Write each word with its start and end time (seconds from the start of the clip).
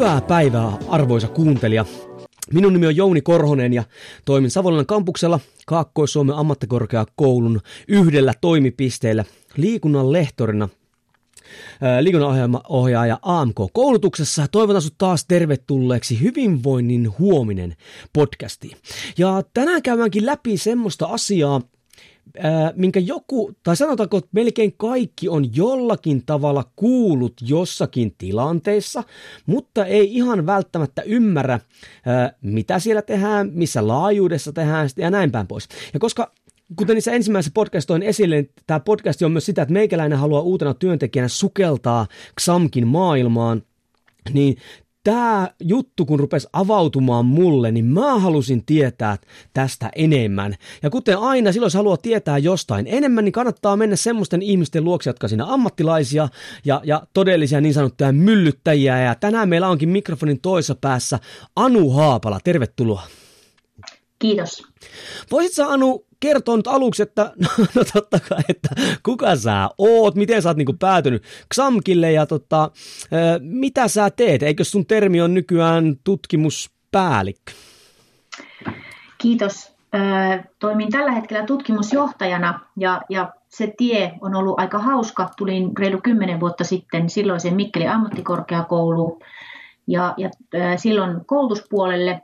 Hyvää 0.00 0.20
päivää, 0.20 0.72
arvoisa 0.88 1.28
kuuntelija. 1.28 1.84
Minun 2.52 2.72
nimi 2.72 2.86
on 2.86 2.96
Jouni 2.96 3.20
Korhonen 3.20 3.72
ja 3.72 3.84
toimin 4.24 4.50
Savonlinnan 4.50 4.86
kampuksella 4.86 5.40
Kaakkois-Suomen 5.66 6.36
ammattikorkeakoulun 6.36 7.60
yhdellä 7.88 8.32
toimipisteellä 8.40 9.24
liikunnan 9.56 10.12
lehtorina 10.12 10.68
liikunnanohjaaja 12.00 13.18
AMK-koulutuksessa. 13.22 14.46
Toivotan 14.48 14.82
sinut 14.82 14.98
taas 14.98 15.24
tervetulleeksi 15.28 16.20
Hyvinvoinnin 16.20 17.18
huominen 17.18 17.76
podcastiin. 18.12 18.76
Ja 19.18 19.42
tänään 19.54 19.82
käydäänkin 19.82 20.26
läpi 20.26 20.56
semmoista 20.56 21.06
asiaa, 21.06 21.60
ää, 22.38 22.72
minkä 22.76 23.00
joku, 23.00 23.52
tai 23.62 23.76
sanotaanko, 23.76 24.16
että 24.16 24.30
melkein 24.32 24.74
kaikki 24.76 25.28
on 25.28 25.56
jollakin 25.56 26.22
tavalla 26.26 26.64
kuullut 26.76 27.32
jossakin 27.42 28.14
tilanteessa, 28.18 29.04
mutta 29.46 29.86
ei 29.86 30.14
ihan 30.14 30.46
välttämättä 30.46 31.02
ymmärrä, 31.02 31.60
ää, 32.06 32.32
mitä 32.42 32.78
siellä 32.78 33.02
tehdään, 33.02 33.50
missä 33.52 33.86
laajuudessa 33.86 34.52
tehdään 34.52 34.88
ja 34.96 35.10
näin 35.10 35.30
päin 35.30 35.46
pois. 35.46 35.68
Ja 35.94 36.00
koska 36.00 36.32
kuten 36.76 36.94
niissä 36.94 37.12
ensimmäisessä 37.12 37.52
podcastoin 37.54 38.02
esille, 38.02 38.36
niin 38.36 38.50
tämä 38.66 38.80
podcast 38.80 39.22
on 39.22 39.32
myös 39.32 39.46
sitä, 39.46 39.62
että 39.62 39.72
meikäläinen 39.72 40.18
haluaa 40.18 40.42
uutena 40.42 40.74
työntekijänä 40.74 41.28
sukeltaa 41.28 42.06
XAMKin 42.40 42.86
maailmaan, 42.86 43.62
niin 44.32 44.56
tämä 45.04 45.48
juttu 45.60 46.06
kun 46.06 46.20
rupesi 46.20 46.48
avautumaan 46.52 47.26
mulle, 47.26 47.72
niin 47.72 47.84
mä 47.84 48.18
halusin 48.18 48.64
tietää 48.64 49.16
tästä 49.52 49.90
enemmän. 49.96 50.54
Ja 50.82 50.90
kuten 50.90 51.18
aina, 51.18 51.52
silloin 51.52 51.66
jos 51.66 51.74
haluaa 51.74 51.96
tietää 51.96 52.38
jostain 52.38 52.86
enemmän, 52.86 53.24
niin 53.24 53.32
kannattaa 53.32 53.76
mennä 53.76 53.96
semmoisten 53.96 54.42
ihmisten 54.42 54.84
luokse, 54.84 55.10
jotka 55.10 55.28
siinä 55.28 55.44
ammattilaisia 55.46 56.28
ja, 56.64 56.80
ja 56.84 57.02
todellisia 57.14 57.60
niin 57.60 57.74
sanottuja 57.74 58.12
myllyttäjiä. 58.12 59.02
Ja 59.02 59.14
tänään 59.14 59.48
meillä 59.48 59.68
onkin 59.68 59.88
mikrofonin 59.88 60.40
toisessa 60.40 60.74
päässä 60.74 61.18
Anu 61.56 61.90
Haapala. 61.90 62.40
Tervetuloa. 62.44 63.02
Kiitos. 64.18 64.62
Voisitko 65.30 65.70
Anu 65.70 66.06
kertoa 66.20 66.56
nyt 66.56 66.66
aluksi, 66.66 67.02
että 67.02 67.22
no, 67.42 67.64
no 67.74 67.84
totta 67.92 68.20
kai, 68.28 68.42
että 68.48 68.68
kuka 69.02 69.36
sä 69.36 69.68
oot, 69.78 70.14
miten 70.14 70.42
sä 70.42 70.48
oot 70.48 70.56
niinku 70.56 70.76
päätynyt 70.78 71.22
XAMKille 71.54 72.12
ja 72.12 72.26
tota, 72.26 72.70
mitä 73.40 73.88
sä 73.88 74.10
teet? 74.10 74.42
Eikö 74.42 74.64
sun 74.64 74.86
termi 74.86 75.20
on 75.20 75.34
nykyään 75.34 75.96
tutkimuspäällikkö? 76.04 77.52
Kiitos. 79.18 79.72
Toimin 80.58 80.90
tällä 80.90 81.12
hetkellä 81.12 81.46
tutkimusjohtajana 81.46 82.60
ja, 82.76 83.02
ja 83.08 83.32
se 83.48 83.74
tie 83.78 84.12
on 84.20 84.34
ollut 84.34 84.60
aika 84.60 84.78
hauska. 84.78 85.28
Tulin 85.36 85.70
reilu 85.78 86.00
kymmenen 86.02 86.40
vuotta 86.40 86.64
sitten 86.64 87.10
silloisen 87.10 87.54
Mikkelin 87.54 87.90
ammattikorkeakouluun 87.90 89.18
ja, 89.86 90.14
ja 90.16 90.30
silloin 90.76 91.24
koulutuspuolelle 91.26 92.20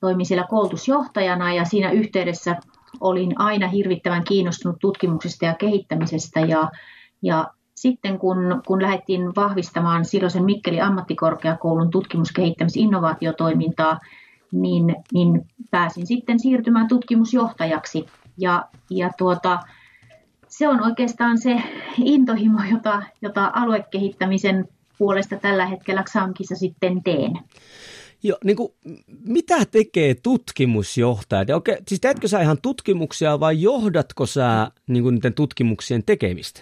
toimin 0.00 0.26
siellä 0.26 0.46
koulutusjohtajana 0.50 1.54
ja 1.54 1.64
siinä 1.64 1.90
yhteydessä 1.90 2.56
olin 3.00 3.40
aina 3.40 3.68
hirvittävän 3.68 4.24
kiinnostunut 4.24 4.78
tutkimuksesta 4.80 5.44
ja 5.44 5.54
kehittämisestä 5.54 6.40
ja, 6.40 6.70
ja 7.22 7.50
sitten 7.74 8.18
kun, 8.18 8.62
kun 8.66 8.82
lähdettiin 8.82 9.34
vahvistamaan 9.36 10.04
silloisen 10.04 10.44
Mikkeli 10.44 10.80
ammattikorkeakoulun 10.80 11.90
tutkimus-, 11.90 12.32
kehittämis- 12.32 12.76
innovaatiotoimintaa, 12.76 13.98
niin, 14.52 14.96
niin 15.12 15.46
pääsin 15.70 16.06
sitten 16.06 16.40
siirtymään 16.40 16.88
tutkimusjohtajaksi. 16.88 18.06
Ja, 18.38 18.64
ja 18.90 19.10
tuota, 19.18 19.58
se 20.48 20.68
on 20.68 20.84
oikeastaan 20.84 21.38
se 21.38 21.62
intohimo, 22.04 22.58
jota, 22.70 23.02
jota 23.22 23.50
aluekehittämisen 23.54 24.68
puolesta 24.98 25.36
tällä 25.36 25.66
hetkellä 25.66 26.02
XAMKissa 26.02 26.56
sitten 26.56 27.02
teen. 27.02 27.32
Jo, 28.22 28.36
niin 28.44 28.56
kuin, 28.56 28.72
mitä 29.26 29.64
tekee 29.64 30.14
tutkimusjohtaja? 30.14 31.56
Okei, 31.56 31.76
siis 31.88 32.00
teetkö 32.00 32.28
sä 32.28 32.40
ihan 32.40 32.58
tutkimuksia 32.62 33.40
vai 33.40 33.62
johdatko 33.62 34.26
sä 34.26 34.70
niin 34.86 35.02
kuin, 35.02 35.14
niiden 35.14 35.34
tutkimuksien 35.34 36.02
tekemistä? 36.04 36.60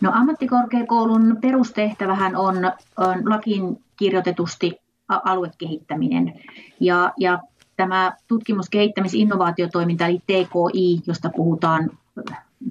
No 0.00 0.10
ammattikorkeakoulun 0.14 1.38
perustehtävähän 1.40 2.36
on, 2.36 2.56
on 2.96 3.30
lakiin 3.30 3.84
kirjoitetusti 3.96 4.80
aluekehittäminen. 5.08 6.32
Ja, 6.80 7.12
ja 7.16 7.38
tämä 7.76 8.12
tutkimus-, 8.28 8.70
kehittämis-, 8.70 9.14
innovaatiotoiminta, 9.14 10.06
eli 10.06 10.18
TKI, 10.18 11.00
josta 11.06 11.30
puhutaan 11.36 11.90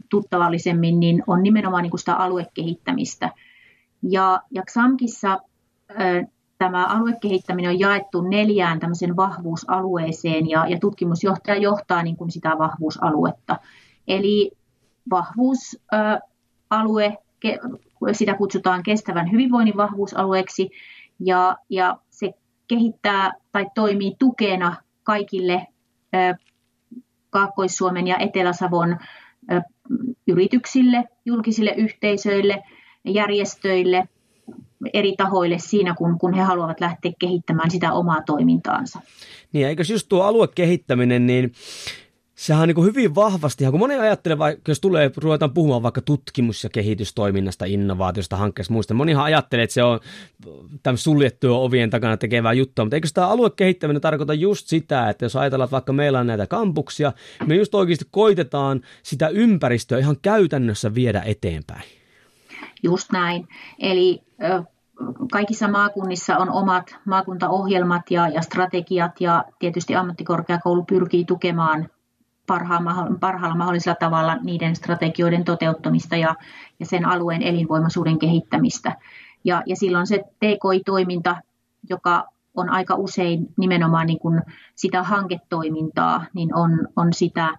tuttavallisemmin, 0.09 0.99
niin 0.99 1.23
on 1.27 1.43
nimenomaan 1.43 1.83
niin 1.83 1.91
kuin 1.91 1.99
sitä 1.99 2.15
aluekehittämistä. 2.15 3.31
Ja, 4.03 4.41
ja 4.51 4.63
XAMKissa 4.71 5.39
tämä 6.57 6.85
aluekehittäminen 6.85 7.71
on 7.71 7.79
jaettu 7.79 8.21
neljään 8.21 8.79
tämmöisen 8.79 9.15
vahvuusalueeseen 9.15 10.49
ja, 10.49 10.67
ja 10.67 10.79
tutkimusjohtaja 10.79 11.57
johtaa 11.57 12.03
niin 12.03 12.17
kuin 12.17 12.31
sitä 12.31 12.57
vahvuusaluetta. 12.57 13.55
Eli 14.07 14.51
vahvuusalue, 15.09 17.17
sitä 18.11 18.33
kutsutaan 18.33 18.83
kestävän 18.83 19.31
hyvinvoinnin 19.31 19.77
vahvuusalueeksi 19.77 20.69
ja, 21.19 21.57
ja 21.69 21.97
se 22.09 22.33
kehittää 22.67 23.31
tai 23.51 23.65
toimii 23.75 24.15
tukena 24.19 24.75
kaikille 25.03 25.67
Kaakkois-Suomen 27.29 28.07
ja 28.07 28.17
Etelä-Savon 28.17 28.97
yrityksille, 30.27 31.03
julkisille 31.25 31.71
yhteisöille, 31.71 32.63
järjestöille– 33.05 34.07
eri 34.93 35.15
tahoille 35.17 35.57
siinä, 35.59 35.93
kun, 35.93 36.17
kun 36.19 36.33
he 36.33 36.41
haluavat 36.41 36.81
lähteä 36.81 37.11
kehittämään 37.19 37.71
sitä 37.71 37.93
omaa 37.93 38.21
toimintaansa. 38.25 38.99
Niin, 39.53 39.67
eikö 39.67 39.83
just 39.89 40.09
tuo 40.09 40.23
aluekehittäminen, 40.23 41.27
niin 41.27 41.51
sehän 42.37 42.61
on 42.61 42.67
niin 42.67 42.85
hyvin 42.85 43.15
vahvasti, 43.15 43.65
kun 43.65 43.79
moni 43.79 43.95
ajattelee, 43.95 44.37
vaikka 44.37 44.71
jos 44.71 44.79
tulee, 44.79 45.11
ruvetaan 45.17 45.53
puhumaan 45.53 45.83
vaikka 45.83 46.01
tutkimus- 46.01 46.63
ja 46.63 46.69
kehitystoiminnasta, 46.69 47.65
innovaatiosta, 47.65 48.37
hankkeesta, 48.37 48.73
muista, 48.73 48.93
monihan 48.93 49.23
ajattelee, 49.23 49.63
että 49.63 49.73
se 49.73 49.83
on 49.83 49.99
tämmöistä 50.83 51.03
suljettua 51.03 51.57
ovien 51.57 51.89
takana 51.89 52.17
tekevää 52.17 52.53
juttua, 52.53 52.85
mutta 52.85 52.95
eikö 52.95 53.07
tämä 53.13 53.27
aluekehittäminen 53.27 54.01
tarkoita 54.01 54.33
just 54.33 54.67
sitä, 54.67 55.09
että 55.09 55.25
jos 55.25 55.35
ajatellaan, 55.35 55.65
että 55.65 55.71
vaikka 55.71 55.93
meillä 55.93 56.19
on 56.19 56.27
näitä 56.27 56.47
kampuksia, 56.47 57.13
me 57.45 57.55
just 57.55 57.75
oikeasti 57.75 58.05
koitetaan 58.11 58.81
sitä 59.03 59.27
ympäristöä 59.27 59.99
ihan 59.99 60.17
käytännössä 60.21 60.95
viedä 60.95 61.21
eteenpäin. 61.25 61.96
Just 62.83 63.11
näin. 63.11 63.47
Eli 63.79 64.23
kaikissa 65.31 65.67
maakunnissa 65.67 66.37
on 66.37 66.49
omat 66.49 66.95
maakuntaohjelmat 67.05 68.11
ja, 68.11 68.27
ja 68.27 68.41
strategiat 68.41 69.21
ja 69.21 69.43
tietysti 69.59 69.95
ammattikorkeakoulu 69.95 70.83
pyrkii 70.83 71.25
tukemaan 71.25 71.89
parhaalla, 73.19 73.55
mahdollisella 73.55 73.97
tavalla 73.99 74.35
niiden 74.35 74.75
strategioiden 74.75 75.43
toteuttamista 75.43 76.15
ja, 76.15 76.35
ja 76.79 76.85
sen 76.85 77.05
alueen 77.05 77.41
elinvoimaisuuden 77.41 78.19
kehittämistä. 78.19 78.95
Ja, 79.43 79.63
ja 79.65 79.75
silloin 79.75 80.07
se 80.07 80.17
TKI-toiminta, 80.17 81.37
joka 81.89 82.27
on 82.55 82.69
aika 82.69 82.95
usein 82.95 83.47
nimenomaan 83.57 84.07
niin 84.07 84.19
kuin 84.19 84.41
sitä 84.75 85.03
hanketoimintaa, 85.03 86.25
niin 86.33 86.55
on, 86.55 86.87
on 86.95 87.13
sitä 87.13 87.57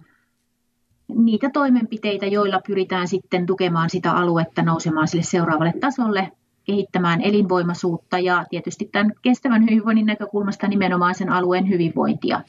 niitä 1.15 1.49
toimenpiteitä, 1.53 2.25
joilla 2.25 2.61
pyritään 2.67 3.07
sitten 3.07 3.45
tukemaan 3.45 3.89
sitä 3.89 4.11
aluetta 4.11 4.61
nousemaan 4.61 5.07
sille 5.07 5.23
seuraavalle 5.23 5.73
tasolle, 5.79 6.31
kehittämään 6.63 7.21
elinvoimaisuutta 7.21 8.19
ja 8.19 8.45
tietysti 8.49 8.89
tämän 8.91 9.13
kestävän 9.21 9.63
hyvinvoinnin 9.63 10.05
näkökulmasta 10.05 10.67
nimenomaan 10.67 11.15
sen 11.15 11.29
alueen 11.29 11.69
hyvinvointia 11.69 12.41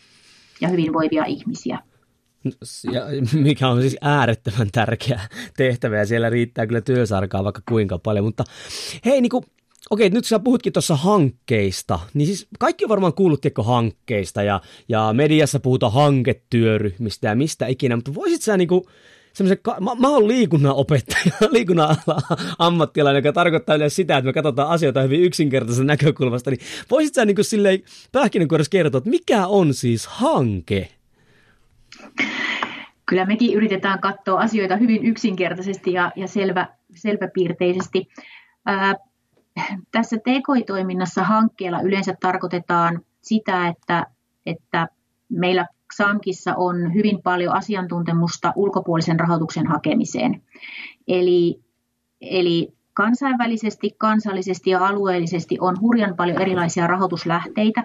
ja 0.60 0.68
hyvinvoivia 0.68 1.24
ihmisiä. 1.24 1.78
Ja 2.92 3.02
mikä 3.32 3.68
on 3.68 3.80
siis 3.80 3.96
äärettömän 4.00 4.68
tärkeä 4.72 5.20
tehtävä 5.56 5.96
ja 5.96 6.06
siellä 6.06 6.30
riittää 6.30 6.66
kyllä 6.66 6.80
työsarkaa 6.80 7.44
vaikka 7.44 7.62
kuinka 7.68 7.98
paljon, 7.98 8.24
mutta 8.24 8.44
hei 9.04 9.20
niin 9.20 9.30
kuin 9.30 9.44
Okei, 9.90 10.10
nyt 10.10 10.24
sä 10.24 10.38
puhutkin 10.38 10.72
tuossa 10.72 10.96
hankkeista, 10.96 12.00
niin 12.14 12.26
siis 12.26 12.48
kaikki 12.58 12.84
on 12.84 12.88
varmaan 12.88 13.14
kuullut 13.14 13.40
tiekko 13.40 13.62
hankkeista 13.62 14.42
ja, 14.42 14.60
ja 14.88 15.10
mediassa 15.12 15.60
puhutaan 15.60 15.92
hanketyöryhmistä 15.92 17.28
ja 17.28 17.34
mistä 17.34 17.66
ikinä, 17.66 17.96
mutta 17.96 18.14
voisit 18.14 18.42
sä 18.42 18.56
niinku, 18.56 18.86
semmoisen, 19.32 19.58
mä, 19.80 19.94
mä 19.94 20.08
oon 20.08 20.28
liikunnan 20.28 20.74
opettaja, 20.74 21.32
liikunnan 21.50 21.96
ammattilainen, 22.58 23.18
joka 23.18 23.32
tarkoittaa 23.32 23.76
yleensä 23.76 23.94
sitä, 23.94 24.16
että 24.16 24.26
me 24.26 24.32
katsotaan 24.32 24.70
asioita 24.70 25.02
hyvin 25.02 25.22
yksinkertaisesta 25.22 25.84
näkökulmasta, 25.84 26.50
niin 26.50 26.60
voisit 26.90 27.14
sä 27.14 27.24
niin 27.24 27.36
kuin 27.36 27.44
silleen 27.44 27.82
pähkinänkuoressa 28.12 28.70
kertoa, 28.70 28.98
että 28.98 29.10
mikä 29.10 29.46
on 29.46 29.74
siis 29.74 30.06
hanke? 30.06 30.88
Kyllä 33.06 33.24
mekin 33.26 33.54
yritetään 33.54 34.00
katsoa 34.00 34.40
asioita 34.40 34.76
hyvin 34.76 35.04
yksinkertaisesti 35.04 35.92
ja, 35.92 36.12
ja 36.16 36.28
selvä, 36.28 36.68
selväpiirteisesti. 36.94 38.08
Ää, 38.66 38.94
tässä 39.92 40.16
TKI-toiminnassa 40.16 41.24
hankkeella 41.24 41.80
yleensä 41.80 42.14
tarkoitetaan 42.20 43.00
sitä, 43.22 43.68
että, 43.68 44.06
että 44.46 44.88
meillä 45.28 45.66
XAMKissa 45.94 46.54
on 46.56 46.94
hyvin 46.94 47.22
paljon 47.22 47.54
asiantuntemusta 47.54 48.52
ulkopuolisen 48.56 49.20
rahoituksen 49.20 49.66
hakemiseen. 49.66 50.42
Eli, 51.08 51.60
eli 52.20 52.72
kansainvälisesti, 52.94 53.94
kansallisesti 53.98 54.70
ja 54.70 54.86
alueellisesti 54.86 55.58
on 55.60 55.80
hurjan 55.80 56.16
paljon 56.16 56.42
erilaisia 56.42 56.86
rahoituslähteitä. 56.86 57.84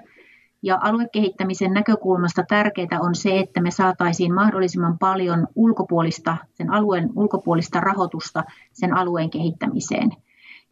Ja 0.61 0.79
aluekehittämisen 0.81 1.71
näkökulmasta 1.71 2.43
tärkeää 2.47 2.99
on 2.99 3.15
se, 3.15 3.39
että 3.39 3.61
me 3.61 3.71
saataisiin 3.71 4.33
mahdollisimman 4.33 4.97
paljon 4.97 5.47
ulkopuolista, 5.55 6.37
sen 6.53 6.73
alueen 6.73 7.09
ulkopuolista 7.15 7.79
rahoitusta 7.79 8.43
sen 8.73 8.93
alueen 8.93 9.29
kehittämiseen. 9.29 10.09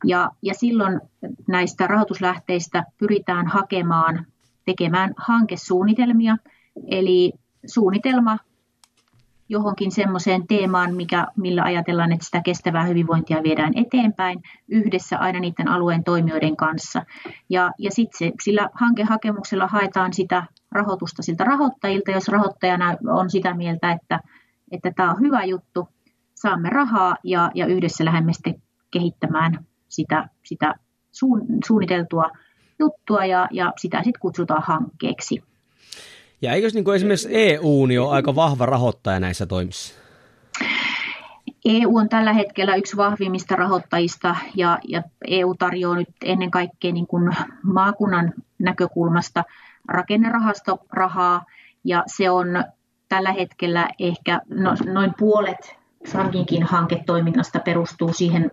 Ja, 0.03 0.31
ja 0.41 0.53
silloin 0.53 1.01
näistä 1.47 1.87
rahoituslähteistä 1.87 2.83
pyritään 2.97 3.47
hakemaan, 3.47 4.25
tekemään 4.65 5.13
hankesuunnitelmia– 5.17 6.37
Eli 6.87 7.33
suunnitelma 7.65 8.37
johonkin 9.49 9.91
semmoiseen 9.91 10.47
teemaan, 10.47 10.95
mikä, 10.95 11.27
millä 11.37 11.63
ajatellaan, 11.63 12.11
että 12.11 12.25
sitä 12.25 12.41
kestävää 12.41 12.83
hyvinvointia 12.83 13.43
viedään 13.43 13.73
eteenpäin 13.75 14.41
yhdessä 14.67 15.17
aina 15.17 15.39
niiden 15.39 15.67
alueen 15.67 16.03
toimijoiden 16.03 16.55
kanssa. 16.55 17.05
Ja, 17.49 17.71
ja 17.77 17.91
sitten 17.91 18.31
sillä 18.43 18.69
hankehakemuksella 18.73 19.67
haetaan 19.67 20.13
sitä 20.13 20.43
rahoitusta 20.71 21.23
siltä 21.23 21.43
rahoittajilta, 21.43 22.11
jos 22.11 22.27
rahoittajana 22.27 22.97
on 23.07 23.29
sitä 23.29 23.53
mieltä, 23.53 23.91
että, 23.91 24.19
että 24.71 24.91
tämä 24.95 25.11
on 25.11 25.19
hyvä 25.19 25.43
juttu, 25.43 25.87
saamme 26.35 26.69
rahaa 26.69 27.17
ja, 27.23 27.51
ja 27.55 27.65
yhdessä 27.65 28.05
lähdemme 28.05 28.33
sitten 28.33 28.61
kehittämään 28.91 29.65
sitä, 29.93 30.29
sitä 30.43 30.73
suunniteltua 31.67 32.31
juttua 32.79 33.25
ja, 33.25 33.47
ja 33.51 33.73
sitä 33.77 33.97
sitten 33.97 34.19
kutsutaan 34.21 34.63
hankkeeksi. 34.65 35.43
Ja 36.41 36.53
eikö 36.53 36.67
niin 36.73 36.83
kuin 36.83 36.95
esimerkiksi 36.95 37.29
EU 37.31 37.85
niin 37.85 38.01
ole 38.01 38.11
aika 38.11 38.35
vahva 38.35 38.65
rahoittaja 38.65 39.19
näissä 39.19 39.45
toimissa? 39.45 39.93
EU 41.65 41.97
on 41.97 42.09
tällä 42.09 42.33
hetkellä 42.33 42.75
yksi 42.75 42.97
vahvimmista 42.97 43.55
rahoittajista 43.55 44.35
ja, 44.55 44.79
ja 44.87 45.03
EU 45.27 45.55
tarjoaa 45.55 45.95
nyt 45.95 46.09
ennen 46.25 46.51
kaikkea 46.51 46.91
niin 46.91 47.07
kuin 47.07 47.35
maakunnan 47.63 48.33
näkökulmasta 48.59 49.43
rakennerahastorahaa 49.87 51.45
ja 51.83 52.03
se 52.07 52.29
on 52.29 52.47
tällä 53.09 53.31
hetkellä 53.31 53.89
ehkä 53.99 54.41
no, 54.49 54.75
noin 54.85 55.13
puolet 55.17 55.82
Sankinkin 56.05 56.63
hanketoiminnasta 56.63 57.59
perustuu 57.59 58.13
siihen 58.13 58.51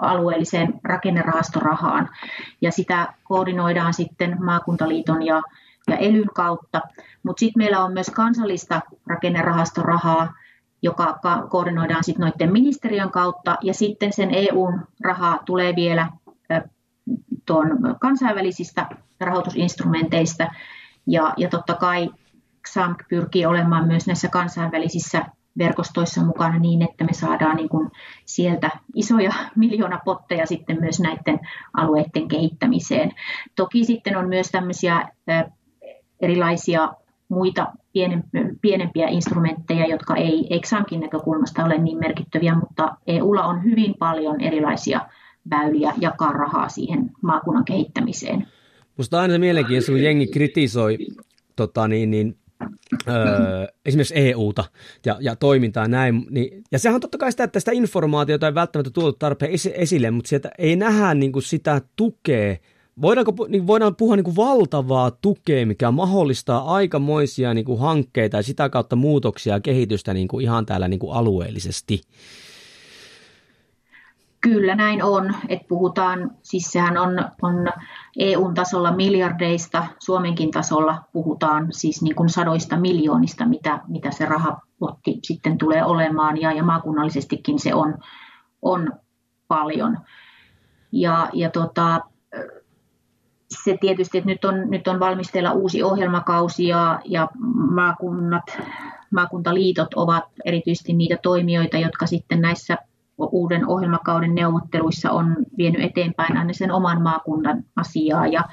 alueelliseen 0.00 0.74
rakennerahastorahaan. 0.84 2.08
Ja 2.60 2.72
sitä 2.72 3.14
koordinoidaan 3.24 3.94
sitten 3.94 4.44
maakuntaliiton 4.44 5.22
ja 5.22 5.42
ja 5.88 5.96
elyn 5.96 6.28
kautta. 6.34 6.80
Mutta 7.22 7.40
sitten 7.40 7.60
meillä 7.62 7.84
on 7.84 7.92
myös 7.92 8.10
kansallista 8.10 8.80
rakennerahastorahaa, 9.06 10.32
joka 10.82 11.18
koordinoidaan 11.48 12.04
sitten 12.04 12.26
noiden 12.26 12.52
ministeriön 12.52 13.10
kautta, 13.10 13.56
ja 13.62 13.74
sitten 13.74 14.12
sen 14.12 14.28
EU-rahaa 14.32 15.38
tulee 15.46 15.76
vielä 15.76 16.08
tuon 17.46 17.68
kansainvälisistä 18.00 18.88
rahoitusinstrumenteista, 19.20 20.48
ja, 21.06 21.34
ja 21.36 21.48
totta 21.48 21.74
kai 21.74 22.10
XAMK 22.68 23.02
pyrkii 23.08 23.46
olemaan 23.46 23.86
myös 23.86 24.06
näissä 24.06 24.28
kansainvälisissä 24.28 25.24
verkostoissa 25.58 26.24
mukana 26.24 26.58
niin, 26.58 26.82
että 26.82 27.04
me 27.04 27.12
saadaan 27.12 27.56
niin 27.56 27.68
kuin 27.68 27.90
sieltä 28.24 28.70
isoja 28.94 29.32
miljoonapotteja 29.56 30.46
sitten 30.46 30.80
myös 30.80 31.00
näiden 31.00 31.40
alueiden 31.76 32.28
kehittämiseen. 32.28 33.12
Toki 33.56 33.84
sitten 33.84 34.16
on 34.16 34.28
myös 34.28 34.50
tämmöisiä 34.50 35.08
erilaisia 36.20 36.94
muita 37.28 37.72
pienempiä 38.60 39.08
instrumentteja, 39.08 39.86
jotka 39.86 40.16
ei 40.16 40.46
EXAMKin 40.50 41.00
näkökulmasta 41.00 41.64
ole 41.64 41.78
niin 41.78 41.98
merkittäviä, 41.98 42.54
mutta 42.54 42.96
EUlla 43.06 43.44
on 43.44 43.64
hyvin 43.64 43.94
paljon 43.98 44.40
erilaisia 44.40 45.00
väyliä 45.50 45.92
jakaa 46.00 46.32
rahaa 46.32 46.68
siihen 46.68 47.10
maakunnan 47.22 47.64
kehittämiseen. 47.64 48.46
Minusta 48.96 49.20
aina 49.20 49.38
mielenkiintoista, 49.38 49.92
kun 49.92 50.02
jengi 50.02 50.26
kritisoi 50.26 50.98
tota, 51.56 51.88
niin, 51.88 52.10
niin, 52.10 52.36
öö, 53.08 53.66
esimerkiksi 53.84 54.14
EUta 54.16 54.64
ja, 55.06 55.16
ja 55.20 55.36
toimintaa 55.36 55.88
näin. 55.88 56.26
Niin, 56.30 56.62
ja 56.72 56.78
sehän 56.78 56.94
on 56.94 57.00
totta 57.00 57.18
kai 57.18 57.30
sitä, 57.30 57.44
että 57.44 57.60
sitä 57.60 57.72
informaatiota 57.72 58.46
ei 58.46 58.54
välttämättä 58.54 58.90
tuotu 58.90 59.16
tarpeen 59.18 59.52
esille, 59.74 60.10
mutta 60.10 60.28
sieltä 60.28 60.50
ei 60.58 60.76
nähdä 60.76 61.14
niin 61.14 61.32
kuin 61.32 61.42
sitä 61.42 61.80
tukea 61.96 62.56
Voidaanko, 63.02 63.46
niin 63.48 63.66
voidaan 63.66 63.96
puhua 63.96 64.16
niin 64.16 64.24
kuin 64.24 64.36
valtavaa 64.36 65.10
tukea, 65.10 65.66
mikä 65.66 65.90
mahdollistaa 65.90 66.74
aikamoisia 66.74 67.54
niin 67.54 67.64
kuin 67.64 67.80
hankkeita 67.80 68.36
ja 68.36 68.42
sitä 68.42 68.68
kautta 68.68 68.96
muutoksia 68.96 69.54
ja 69.54 69.60
kehitystä 69.60 70.14
niin 70.14 70.28
kuin 70.28 70.42
ihan 70.42 70.66
täällä 70.66 70.88
niin 70.88 71.00
kuin 71.00 71.16
alueellisesti? 71.16 72.00
Kyllä 74.44 74.74
näin 74.74 75.04
on, 75.04 75.34
että 75.48 75.68
puhutaan, 75.68 76.30
siis 76.42 76.64
sehän 76.72 76.98
on, 76.98 77.10
on 77.42 77.68
EU-tasolla 78.18 78.92
miljardeista, 78.92 79.86
Suomenkin 79.98 80.50
tasolla 80.50 81.02
puhutaan 81.12 81.66
siis 81.70 82.02
niin 82.02 82.14
kuin 82.14 82.28
sadoista 82.28 82.76
miljoonista, 82.76 83.46
mitä, 83.46 83.80
mitä 83.88 84.10
se 84.10 84.24
rahapotti 84.24 85.18
sitten 85.22 85.58
tulee 85.58 85.84
olemaan 85.84 86.40
ja, 86.40 86.52
ja 86.52 86.64
maakunnallisestikin 86.64 87.58
se 87.58 87.74
on, 87.74 87.98
on 88.62 88.92
paljon. 89.48 89.98
Ja, 90.92 91.28
ja 91.32 91.50
tota, 91.50 92.00
se 93.64 93.76
tietysti, 93.80 94.18
että 94.18 94.30
nyt 94.30 94.44
on, 94.44 94.70
nyt 94.70 94.88
on 94.88 95.00
valmisteilla 95.00 95.52
uusi 95.52 95.82
ohjelmakausi 95.82 96.68
ja, 96.68 97.00
ja 97.04 97.28
maakunnat, 97.70 98.58
maakuntaliitot 99.10 99.94
ovat 99.94 100.24
erityisesti 100.44 100.92
niitä 100.92 101.16
toimijoita, 101.22 101.78
jotka 101.78 102.06
sitten 102.06 102.40
näissä 102.40 102.78
uuden 103.18 103.66
ohjelmakauden 103.66 104.34
neuvotteluissa 104.34 105.10
on 105.10 105.36
vienyt 105.58 105.82
eteenpäin 105.82 106.36
aina 106.36 106.52
sen 106.52 106.70
oman 106.70 107.02
maakunnan 107.02 107.64
asiaa 107.76 108.26
ja, 108.26 108.44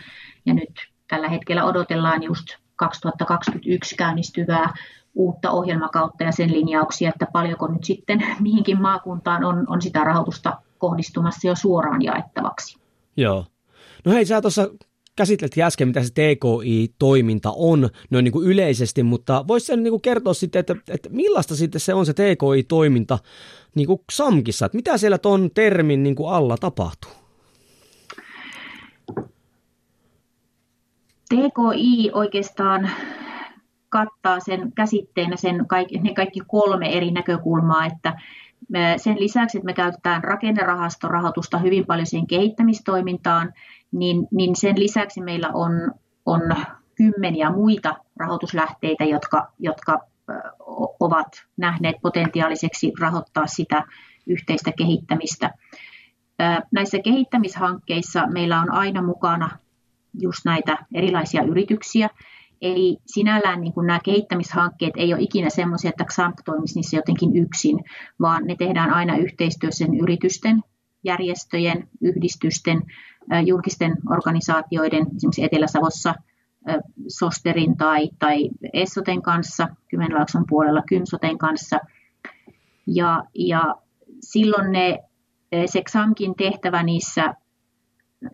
ja 0.45 0.53
nyt 0.53 0.71
tällä 1.07 1.29
hetkellä 1.29 1.65
odotellaan 1.65 2.23
just 2.23 2.45
2021 2.75 3.95
käynnistyvää 3.95 4.73
uutta 5.15 5.51
ohjelmakautta 5.51 6.23
ja 6.23 6.31
sen 6.31 6.51
linjauksia, 6.51 7.09
että 7.09 7.27
paljonko 7.33 7.67
nyt 7.67 7.83
sitten 7.83 8.25
mihinkin 8.39 8.81
maakuntaan 8.81 9.43
on, 9.43 9.65
on 9.67 9.81
sitä 9.81 10.03
rahoitusta 10.03 10.61
kohdistumassa 10.77 11.47
jo 11.47 11.55
suoraan 11.55 12.01
jaettavaksi. 12.01 12.79
Joo. 13.17 13.45
No 14.05 14.11
hei, 14.11 14.25
sä 14.25 14.41
tuossa 14.41 14.69
käsiteltiin 15.21 15.65
äsken, 15.65 15.87
mitä 15.87 16.03
se 16.03 16.09
TKI-toiminta 16.09 17.53
on 17.55 17.89
noin 18.09 18.23
niin 18.23 18.31
kuin 18.31 18.47
yleisesti, 18.47 19.03
mutta 19.03 19.45
voisi 19.47 19.65
sen 19.65 19.83
niin 19.83 19.91
kuin 19.91 20.01
kertoa 20.01 20.33
sitten, 20.33 20.59
että, 20.59 20.75
että 20.89 21.09
millaista 21.09 21.55
sitten 21.55 21.81
se 21.81 21.93
on 21.93 22.05
se 22.05 22.13
TKI-toiminta 22.13 23.19
niin 23.75 23.87
kuin 23.87 23.99
XAMKissa, 24.11 24.65
että 24.65 24.75
mitä 24.75 24.97
siellä 24.97 25.17
tuon 25.17 25.49
termin 25.53 26.03
niin 26.03 26.15
kuin 26.15 26.33
alla 26.33 26.57
tapahtuu? 26.57 27.11
TKI 31.29 32.11
oikeastaan 32.13 32.89
kattaa 33.89 34.39
sen 34.39 34.71
käsitteenä 34.75 35.35
sen 35.35 35.67
kaikki, 35.67 35.97
ne 35.97 36.13
kaikki 36.13 36.39
kolme 36.47 36.97
eri 36.97 37.11
näkökulmaa, 37.11 37.85
että 37.85 38.19
sen 38.97 39.19
lisäksi, 39.19 39.57
että 39.57 39.65
me 39.65 39.73
käytetään 39.73 40.23
rakennerahastorahoitusta 40.23 41.57
hyvin 41.57 41.85
paljon 41.85 42.05
siihen 42.05 42.27
kehittämistoimintaan, 42.27 43.53
niin, 43.91 44.27
niin 44.31 44.55
sen 44.55 44.79
lisäksi 44.79 45.21
meillä 45.21 45.49
on, 45.53 45.71
on 46.25 46.41
kymmeniä 46.95 47.49
muita 47.49 47.95
rahoituslähteitä, 48.17 49.03
jotka, 49.03 49.51
jotka 49.59 49.99
ovat 50.99 51.27
nähneet 51.57 51.95
potentiaaliseksi 52.01 52.91
rahoittaa 52.99 53.47
sitä 53.47 53.83
yhteistä 54.27 54.71
kehittämistä. 54.77 55.51
Näissä 56.71 56.99
kehittämishankkeissa 56.99 58.27
meillä 58.27 58.61
on 58.61 58.71
aina 58.71 59.01
mukana 59.01 59.49
just 60.19 60.45
näitä 60.45 60.77
erilaisia 60.93 61.43
yrityksiä, 61.43 62.09
Eli 62.61 62.97
sinällään 63.05 63.61
niin 63.61 63.73
kuin 63.73 63.87
nämä 63.87 63.99
kehittämishankkeet 64.03 64.93
ei 64.97 65.13
ole 65.13 65.21
ikinä 65.21 65.49
semmoisia, 65.49 65.89
että 65.89 66.05
XAMP 66.05 66.37
toimisi 66.45 66.75
niissä 66.75 66.97
jotenkin 66.97 67.35
yksin, 67.35 67.79
vaan 68.19 68.43
ne 68.45 68.55
tehdään 68.55 68.93
aina 68.93 69.17
yhteistyössä 69.17 69.85
yritysten, 70.01 70.63
järjestöjen, 71.03 71.89
yhdistysten, 72.01 72.81
julkisten 73.45 73.97
organisaatioiden, 74.09 75.01
esimerkiksi 75.15 75.43
Etelä-Savossa 75.43 76.15
Sosterin 77.07 77.77
tai, 77.77 78.09
tai 78.19 78.49
Essoten 78.73 79.21
kanssa, 79.21 79.67
Kymenlaakson 79.87 80.43
puolella 80.49 80.83
Kymsoten 80.89 81.37
kanssa. 81.37 81.79
Ja, 82.87 83.23
ja 83.35 83.75
silloin 84.21 84.71
ne, 84.71 84.99
se 85.65 85.81
XAMKin 85.81 86.35
tehtävä 86.35 86.83
niissä, 86.83 87.33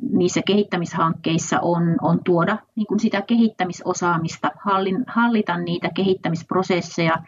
niissä 0.02 0.42
kehittämishankkeissa 0.42 1.60
on, 1.62 1.96
on 2.02 2.24
tuoda 2.24 2.58
niin 2.76 2.88
kuin 2.88 3.00
sitä 3.00 3.22
kehittämisosaamista, 3.22 4.52
hallin, 4.64 5.04
hallita 5.08 5.58
niitä 5.58 5.90
kehittämisprosesseja, 5.96 7.24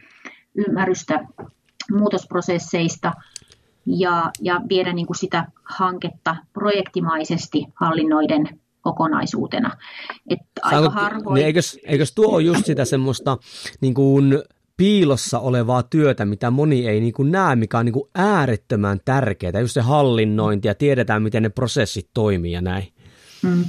ymmärrystä 0.55 1.27
muutosprosesseista 1.91 3.13
ja, 3.85 4.31
ja 4.41 4.61
viedä 4.69 4.93
niin 4.93 5.07
kuin 5.07 5.17
sitä 5.17 5.45
hanketta 5.63 6.35
projektimaisesti 6.53 7.65
hallinnoiden 7.75 8.59
kokonaisuutena. 8.81 9.77
Että 10.29 10.61
aika 10.61 10.89
harvoin... 10.89 11.33
Niin 11.33 11.45
eikös, 11.45 11.79
eikös 11.83 12.13
tuo 12.13 12.35
ole 12.35 12.43
just 12.43 12.65
sitä 12.65 12.85
semmoista 12.85 13.37
niin 13.81 13.93
kuin 13.93 14.43
piilossa 14.77 15.39
olevaa 15.39 15.83
työtä, 15.83 16.25
mitä 16.25 16.51
moni 16.51 16.87
ei 16.87 16.99
niin 16.99 17.13
kuin 17.13 17.31
näe, 17.31 17.55
mikä 17.55 17.77
on 17.77 17.85
niin 17.85 17.93
kuin 17.93 18.09
äärettömän 18.15 18.99
tärkeää, 19.05 19.59
just 19.59 19.73
se 19.73 19.81
hallinnointi 19.81 20.67
ja 20.67 20.75
tiedetään, 20.75 21.23
miten 21.23 21.43
ne 21.43 21.49
prosessit 21.49 22.09
toimii 22.13 22.51
ja 22.51 22.61
näin. 22.61 22.87
Mm. 23.43 23.65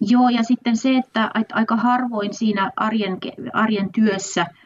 Joo, 0.00 0.28
ja 0.28 0.42
sitten 0.42 0.76
se, 0.76 0.96
että 0.96 1.30
aika 1.52 1.76
harvoin 1.76 2.34
siinä 2.34 2.72
arjen, 2.76 3.18
arjen 3.52 3.92
työssä– 3.92 4.46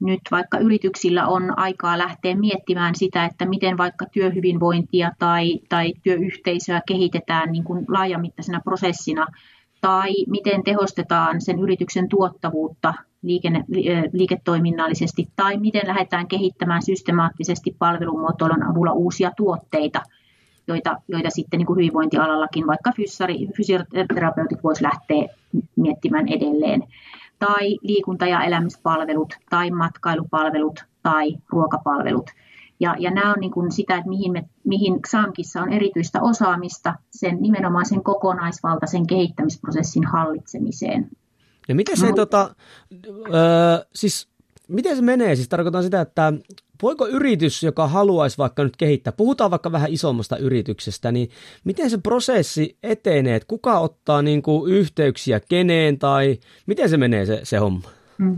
nyt 0.00 0.20
vaikka 0.30 0.58
yrityksillä 0.58 1.26
on 1.26 1.58
aikaa 1.58 1.98
lähteä 1.98 2.36
miettimään 2.36 2.94
sitä, 2.94 3.24
että 3.24 3.46
miten 3.46 3.78
vaikka 3.78 4.06
työhyvinvointia 4.12 5.12
tai, 5.18 5.60
tai 5.68 5.92
työyhteisöä 6.02 6.80
kehitetään 6.88 7.52
niin 7.52 7.64
kuin 7.64 7.84
laajamittaisena 7.88 8.60
prosessina, 8.64 9.26
tai 9.80 10.10
miten 10.26 10.64
tehostetaan 10.64 11.40
sen 11.40 11.58
yrityksen 11.58 12.08
tuottavuutta 12.08 12.94
liikenne, 13.22 13.64
liiketoiminnallisesti, 14.12 15.26
tai 15.36 15.56
miten 15.56 15.86
lähdetään 15.86 16.28
kehittämään 16.28 16.82
systemaattisesti 16.82 17.76
palvelumuotoilun 17.78 18.62
avulla 18.62 18.92
uusia 18.92 19.30
tuotteita, 19.36 20.02
joita, 20.68 20.96
joita 21.08 21.30
sitten 21.30 21.58
niin 21.58 21.66
kuin 21.66 21.76
hyvinvointialallakin 21.76 22.66
vaikka 22.66 22.92
fysioterapeutit 23.56 24.62
voisivat 24.62 24.92
lähteä 24.92 25.34
miettimään 25.76 26.28
edelleen 26.28 26.82
tai 27.38 27.78
liikunta- 27.82 28.26
ja 28.26 28.42
elämispalvelut 28.42 29.34
tai 29.50 29.70
matkailupalvelut 29.70 30.84
tai 31.02 31.36
ruokapalvelut. 31.48 32.30
Ja, 32.80 32.96
ja 32.98 33.10
nämä 33.10 33.30
on 33.32 33.40
niin 33.40 33.50
kuin 33.50 33.72
sitä, 33.72 33.96
että 33.96 34.08
mihin, 34.08 34.32
me, 34.32 34.44
mihin 34.64 35.02
XAMKissa 35.02 35.62
on 35.62 35.72
erityistä 35.72 36.22
osaamista 36.22 36.94
sen 37.10 37.36
nimenomaan 37.40 37.86
sen 37.86 38.02
kokonaisvaltaisen 38.02 39.06
kehittämisprosessin 39.06 40.04
hallitsemiseen. 40.04 41.10
Ja 41.68 41.74
miten 41.74 41.96
se, 41.96 42.06
no. 42.06 42.12
tota, 42.12 42.54
ö, 43.06 43.86
siis, 43.94 44.28
miten 44.68 44.96
se 44.96 45.02
menee? 45.02 45.36
Siis 45.36 45.48
tarkoitan 45.48 45.82
sitä, 45.82 46.00
että 46.00 46.32
voiko 46.82 47.08
yritys, 47.08 47.62
joka 47.62 47.88
haluaisi 47.88 48.38
vaikka 48.38 48.64
nyt 48.64 48.76
kehittää, 48.76 49.12
puhutaan 49.12 49.50
vaikka 49.50 49.72
vähän 49.72 49.92
isommasta 49.92 50.36
yrityksestä, 50.36 51.12
niin 51.12 51.30
miten 51.64 51.90
se 51.90 51.98
prosessi 51.98 52.78
etenee, 52.82 53.36
että 53.36 53.48
kuka 53.48 53.78
ottaa 53.78 54.22
niin 54.22 54.42
kuin 54.42 54.72
yhteyksiä 54.72 55.40
keneen 55.40 55.98
tai 55.98 56.38
miten 56.66 56.88
se 56.88 56.96
menee 56.96 57.26
se, 57.26 57.40
se 57.42 57.56
homma? 57.56 57.88
Hmm. 58.18 58.36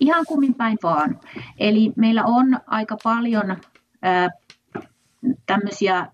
Ihan 0.00 0.24
kummin 0.28 0.54
päin 0.54 0.78
vaan. 0.82 1.20
Eli 1.58 1.92
meillä 1.96 2.24
on 2.24 2.60
aika 2.66 2.96
paljon 3.04 3.50
äh, 3.50 4.30
tämmöisiä 5.46 6.06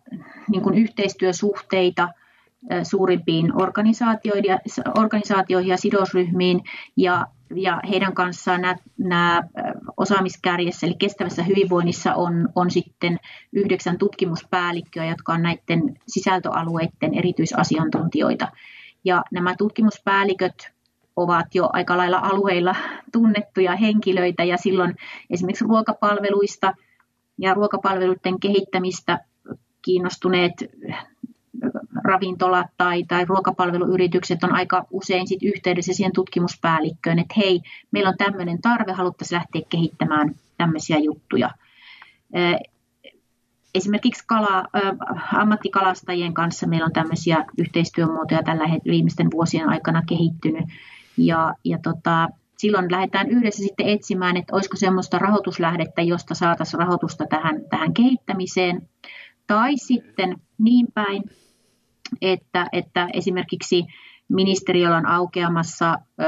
niin 0.48 0.62
kuin 0.62 0.78
yhteistyösuhteita 0.78 2.08
suurimpiin 2.82 3.52
organisaatioihin 4.98 5.68
ja 5.68 5.76
sidosryhmiin 5.76 6.60
ja 6.96 7.26
ja 7.54 7.80
heidän 7.90 8.14
kanssaan 8.14 8.60
nämä, 8.60 8.76
nämä 8.98 9.42
osaamiskärjessä, 9.96 10.86
eli 10.86 10.94
kestävässä 10.98 11.42
hyvinvoinnissa 11.42 12.14
on, 12.14 12.48
on 12.54 12.70
sitten 12.70 13.18
yhdeksän 13.52 13.98
tutkimuspäällikköä, 13.98 15.04
jotka 15.04 15.32
on 15.32 15.42
näiden 15.42 15.98
sisältöalueiden 16.08 17.14
erityisasiantuntijoita. 17.14 18.48
Ja 19.04 19.22
nämä 19.30 19.54
tutkimuspäälliköt 19.58 20.72
ovat 21.16 21.54
jo 21.54 21.70
aika 21.72 21.96
lailla 21.96 22.18
alueilla 22.18 22.76
tunnettuja 23.12 23.76
henkilöitä 23.76 24.44
ja 24.44 24.56
silloin 24.56 24.96
esimerkiksi 25.30 25.64
ruokapalveluista 25.64 26.74
ja 27.38 27.54
ruokapalveluiden 27.54 28.40
kehittämistä 28.40 29.18
kiinnostuneet 29.82 30.52
ravintolat 32.04 32.66
tai, 32.76 33.04
tai 33.04 33.24
ruokapalveluyritykset 33.24 34.44
on 34.44 34.52
aika 34.52 34.86
usein 34.90 35.28
sit 35.28 35.42
yhteydessä 35.42 35.92
siihen 35.92 36.12
tutkimuspäällikköön, 36.12 37.18
että 37.18 37.34
hei, 37.36 37.60
meillä 37.90 38.08
on 38.08 38.16
tämmöinen 38.18 38.62
tarve, 38.62 38.92
haluttaisiin 38.92 39.36
lähteä 39.36 39.62
kehittämään 39.68 40.34
tämmöisiä 40.58 40.98
juttuja. 40.98 41.50
Esimerkiksi 43.74 44.24
kala, 44.26 44.64
ammattikalastajien 45.36 46.34
kanssa 46.34 46.66
meillä 46.66 46.86
on 46.86 46.92
tämmöisiä 46.92 47.44
yhteistyömuotoja 47.58 48.42
tällä 48.42 48.64
viimeisten 48.84 49.30
vuosien 49.30 49.68
aikana 49.68 50.02
kehittynyt. 50.08 50.64
Ja, 51.16 51.54
ja 51.64 51.78
tota, 51.82 52.28
silloin 52.56 52.92
lähdetään 52.92 53.30
yhdessä 53.30 53.62
sitten 53.62 53.88
etsimään, 53.88 54.36
että 54.36 54.54
olisiko 54.54 54.76
semmoista 54.76 55.18
rahoituslähdettä, 55.18 56.02
josta 56.02 56.34
saataisiin 56.34 56.80
rahoitusta 56.80 57.26
tähän, 57.26 57.60
tähän 57.70 57.94
kehittämiseen. 57.94 58.82
Tai 59.50 59.76
sitten 59.76 60.36
niin 60.58 60.86
päin, 60.94 61.22
että, 62.22 62.66
että 62.72 63.08
esimerkiksi 63.12 63.86
ministeriöllä 64.28 64.96
on 64.96 65.06
aukeamassa 65.06 65.98
ö, 66.20 66.24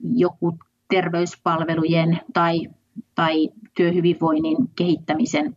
joku 0.00 0.58
terveyspalvelujen 0.90 2.20
tai, 2.32 2.68
tai 3.14 3.48
työhyvinvoinnin 3.76 4.56
kehittämisen 4.76 5.56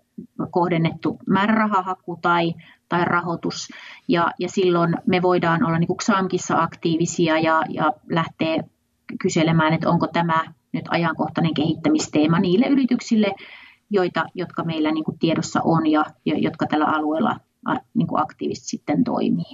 kohdennettu 0.51 1.19
määrärahahaku 1.27 2.19
tai, 2.22 2.53
tai 2.89 3.05
rahoitus. 3.05 3.67
Ja, 4.07 4.31
ja 4.39 4.50
silloin 4.50 4.95
me 5.05 5.22
voidaan 5.22 5.65
olla 5.65 5.79
niin 5.79 5.98
XAMKissa 5.98 6.57
aktiivisia 6.57 7.39
ja, 7.39 7.63
ja 7.69 7.93
lähteä 8.10 8.63
kyselemään, 9.22 9.74
että 9.74 9.89
onko 9.89 10.07
tämä 10.07 10.43
nyt 10.72 10.86
ajankohtainen 10.89 11.53
kehittämisteema 11.53 12.39
niille 12.39 12.67
yrityksille, 12.67 13.31
joita, 13.89 14.25
jotka 14.36 14.63
meillä 14.63 14.92
niin 14.92 15.04
kuin 15.04 15.20
tiedossa 15.20 15.62
on 15.63 15.88
ja, 15.88 16.06
ja 16.25 16.38
jotka 16.38 16.68
tällä 16.68 16.86
alueella 16.86 17.39
niin 17.94 18.08
kuin 18.08 18.22
aktiivisesti 18.22 18.68
sitten 18.68 19.04
toimii. 19.04 19.51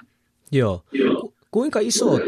Joo. 0.52 0.84
Kuinka 1.52 1.80
iso, 1.80 2.20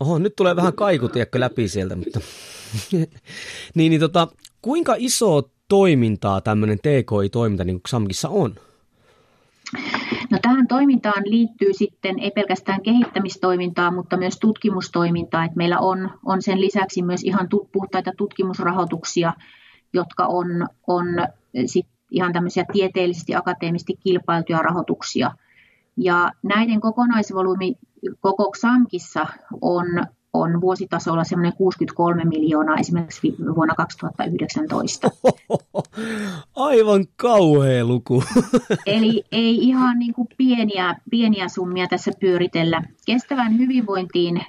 oho, 0.00 0.18
nyt 0.18 0.36
tulee 0.36 0.56
vähän 0.56 0.72
kaikutiekko 0.72 1.40
läpi 1.40 1.68
sieltä, 1.68 1.96
mutta 1.96 2.20
niin, 2.92 3.90
niin 3.90 4.00
tota, 4.00 4.28
kuinka 4.62 4.94
iso 4.98 5.50
toimintaa 5.68 6.40
tämmöinen 6.40 6.78
TKI-toiminta 6.78 7.64
niin 7.64 7.80
kuin 7.90 8.32
on? 8.32 8.54
No 10.30 10.38
tähän 10.42 10.66
toimintaan 10.68 11.22
liittyy 11.26 11.72
sitten 11.72 12.18
ei 12.18 12.30
pelkästään 12.30 12.82
kehittämistoimintaa, 12.82 13.90
mutta 13.90 14.16
myös 14.16 14.38
tutkimustoimintaa. 14.38 15.44
Että 15.44 15.56
meillä 15.56 15.78
on, 15.78 16.10
on 16.24 16.42
sen 16.42 16.60
lisäksi 16.60 17.02
myös 17.02 17.24
ihan 17.24 17.48
puhtaita 17.72 18.12
tutkimusrahoituksia, 18.16 19.32
jotka 19.92 20.26
on, 20.26 20.46
on 20.86 21.06
sit 21.66 21.86
ihan 22.10 22.32
tämmöisiä 22.32 22.64
tieteellisesti 22.72 23.34
akateemisesti 23.34 23.96
kilpailtuja 24.04 24.58
rahoituksia. 24.58 25.30
Ja 25.96 26.32
näiden 26.42 26.80
kokonaisvolyymi 26.80 27.74
koko 28.20 28.50
XAMKissa 28.52 29.26
on, 29.60 29.86
on 30.32 30.60
vuositasolla 30.60 31.24
semmoinen 31.24 31.56
63 31.56 32.24
miljoonaa 32.24 32.76
esimerkiksi 32.76 33.34
vuonna 33.54 33.74
2019. 33.74 35.10
Aivan 36.56 37.06
kauhea 37.16 37.84
luku. 37.84 38.22
Eli 38.86 39.24
ei 39.32 39.56
ihan 39.56 39.98
niin 39.98 40.14
kuin 40.14 40.28
pieniä, 40.36 40.96
pieniä 41.10 41.48
summia 41.48 41.86
tässä 41.86 42.10
pyöritellä. 42.20 42.82
Kestävän 43.06 43.58
hyvinvointiin 43.58 44.42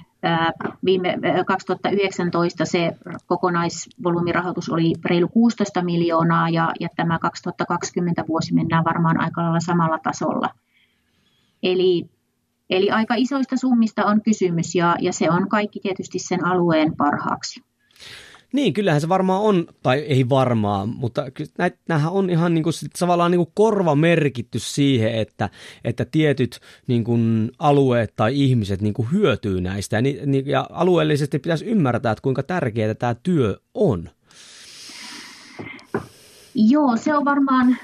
Viime 0.84 1.18
2019 1.46 2.64
se 2.64 2.92
kokonaisvolyymirahoitus 3.26 4.68
oli 4.68 4.92
reilu 5.04 5.28
16 5.28 5.82
miljoonaa 5.82 6.48
ja, 6.48 6.72
ja 6.80 6.88
tämä 6.96 7.18
2020 7.18 8.24
vuosi 8.28 8.54
mennään 8.54 8.84
varmaan 8.84 9.20
aika 9.20 9.42
lailla 9.42 9.60
samalla 9.60 9.98
tasolla. 9.98 10.48
Eli, 11.62 12.10
eli 12.70 12.90
aika 12.90 13.14
isoista 13.16 13.56
summista 13.56 14.04
on 14.04 14.22
kysymys 14.22 14.74
ja, 14.74 14.96
ja 15.00 15.12
se 15.12 15.30
on 15.30 15.48
kaikki 15.48 15.80
tietysti 15.80 16.18
sen 16.18 16.44
alueen 16.44 16.96
parhaaksi. 16.96 17.60
Niin, 18.52 18.72
kyllähän 18.72 19.00
se 19.00 19.08
varmaan 19.08 19.42
on, 19.42 19.66
tai 19.82 19.98
ei 19.98 20.28
varmaan, 20.28 20.88
mutta 20.88 21.24
nämähän 21.88 22.12
on 22.12 22.30
ihan 22.30 22.54
niin 22.54 22.62
kuin, 22.62 22.72
tavallaan 22.98 23.30
niin 23.30 23.38
kuin 23.38 23.52
korva 23.54 23.94
merkitty 23.94 24.58
siihen, 24.58 25.14
että, 25.14 25.48
että 25.84 26.04
tietyt 26.04 26.60
niin 26.86 27.04
kuin, 27.04 27.50
alueet 27.58 28.12
tai 28.16 28.40
ihmiset 28.40 28.80
niin 28.80 28.94
kuin, 28.94 29.08
hyötyy 29.12 29.60
näistä. 29.60 29.96
Ja, 29.96 30.02
niin, 30.02 30.46
ja 30.46 30.66
alueellisesti 30.70 31.38
pitäisi 31.38 31.64
ymmärtää, 31.64 32.12
että 32.12 32.22
kuinka 32.22 32.42
tärkeää 32.42 32.94
tämä 32.94 33.14
työ 33.14 33.56
on. 33.74 34.10
Joo, 36.54 36.96
se 36.96 37.14
on 37.14 37.24
varmaan 37.24 37.76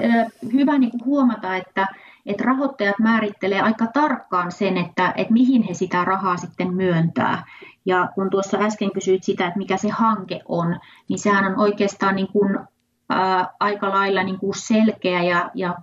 ö, 0.00 0.06
hyvä 0.52 0.78
niin 0.78 0.90
kuin 0.90 1.04
huomata, 1.04 1.56
että, 1.56 1.86
että 2.26 2.44
rahoittajat 2.44 2.98
määrittelee 2.98 3.60
aika 3.60 3.86
tarkkaan 3.86 4.52
sen, 4.52 4.76
että, 4.76 5.12
että 5.16 5.32
mihin 5.32 5.62
he 5.62 5.74
sitä 5.74 6.04
rahaa 6.04 6.36
sitten 6.36 6.74
myöntää. 6.74 7.44
Ja 7.86 8.08
kun 8.14 8.30
tuossa 8.30 8.58
äsken 8.58 8.92
kysyit 8.92 9.24
sitä, 9.24 9.46
että 9.46 9.58
mikä 9.58 9.76
se 9.76 9.88
hanke 9.88 10.40
on, 10.48 10.80
niin 11.08 11.18
sehän 11.18 11.52
on 11.52 11.60
oikeastaan 11.60 12.16
niin 12.16 12.28
kuin 12.32 12.58
aika 13.60 13.88
lailla 13.88 14.22
niin 14.22 14.38
kuin 14.38 14.54
selkeä 14.54 15.22
ja, 15.22 15.50
ja 15.54 15.74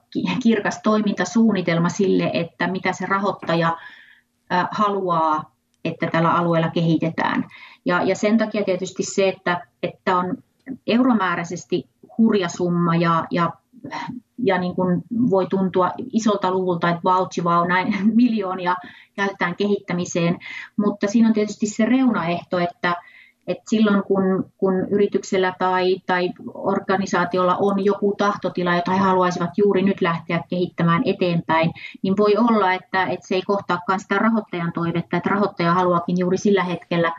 kirkas 0.43 0.79
toimintasuunnitelma 0.83 1.89
sille, 1.89 2.31
että 2.33 2.67
mitä 2.67 2.93
se 2.93 3.05
rahoittaja 3.05 3.77
haluaa, 4.71 5.55
että 5.85 6.07
tällä 6.07 6.31
alueella 6.31 6.69
kehitetään. 6.69 7.45
Ja, 7.85 8.03
ja 8.03 8.15
sen 8.15 8.37
takia 8.37 8.63
tietysti 8.63 9.03
se, 9.03 9.29
että, 9.29 9.67
että 9.83 10.17
on 10.17 10.37
euromääräisesti 10.87 11.89
hurja 12.17 12.49
summa 12.49 12.95
ja, 12.95 13.27
ja, 13.31 13.51
ja 14.43 14.57
niin 14.57 14.75
kuin 14.75 15.03
voi 15.29 15.47
tuntua 15.47 15.91
isolta 16.13 16.51
luvulta, 16.51 16.89
että 16.89 17.01
vautsi 17.03 17.43
vau, 17.43 17.67
näin 17.67 17.95
miljoonia 18.21 18.75
käytetään 19.15 19.55
kehittämiseen, 19.55 20.39
mutta 20.77 21.07
siinä 21.07 21.27
on 21.27 21.33
tietysti 21.33 21.67
se 21.67 21.85
reunaehto, 21.85 22.59
että, 22.59 22.95
että 23.47 23.63
silloin 23.69 24.03
kun, 24.03 24.51
kun 24.57 24.73
yrityksellä 24.91 25.53
tai, 25.59 25.97
tai 26.05 26.29
organisaatiolla 26.53 27.55
on 27.55 27.85
joku 27.85 28.15
tahtotila, 28.17 28.75
jota 28.75 28.91
he 28.91 28.97
haluaisivat 28.97 29.49
juuri 29.57 29.81
nyt 29.81 30.01
lähteä 30.01 30.43
kehittämään 30.49 31.01
eteenpäin, 31.05 31.71
niin 32.01 32.17
voi 32.17 32.37
olla, 32.37 32.73
että, 32.73 33.03
että 33.03 33.27
se 33.27 33.35
ei 33.35 33.41
kohtaakaan 33.41 33.99
sitä 33.99 34.15
rahoittajan 34.15 34.73
toivetta, 34.73 35.17
että 35.17 35.29
rahoittaja 35.29 35.73
haluakin 35.73 36.17
juuri 36.19 36.37
sillä 36.37 36.63
hetkellä 36.63 37.13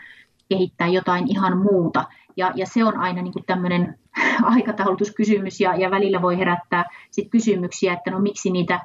kehittää 0.53 0.89
jotain 0.89 1.31
ihan 1.31 1.59
muuta. 1.59 2.05
Ja, 2.37 2.53
ja 2.55 2.67
se 2.67 2.85
on 2.85 2.97
aina 2.97 3.23
niin 3.23 3.33
tämmöinen 3.47 3.99
aikataulutuskysymys 4.55 5.61
ja, 5.61 5.77
ja 5.77 5.91
välillä 5.91 6.23
voi 6.23 6.39
herättää 6.39 6.85
sit 7.11 7.31
kysymyksiä, 7.31 7.93
että 7.93 8.11
no 8.11 8.21
miksi 8.21 8.51
niitä 8.51 8.81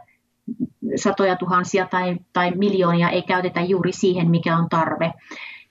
satoja 0.95 1.35
tuhansia 1.35 1.87
tai, 1.87 2.17
tai 2.33 2.51
miljoonia 2.51 3.09
ei 3.09 3.21
käytetä 3.21 3.61
juuri 3.61 3.91
siihen, 3.91 4.29
mikä 4.29 4.57
on 4.57 4.69
tarve. 4.69 5.13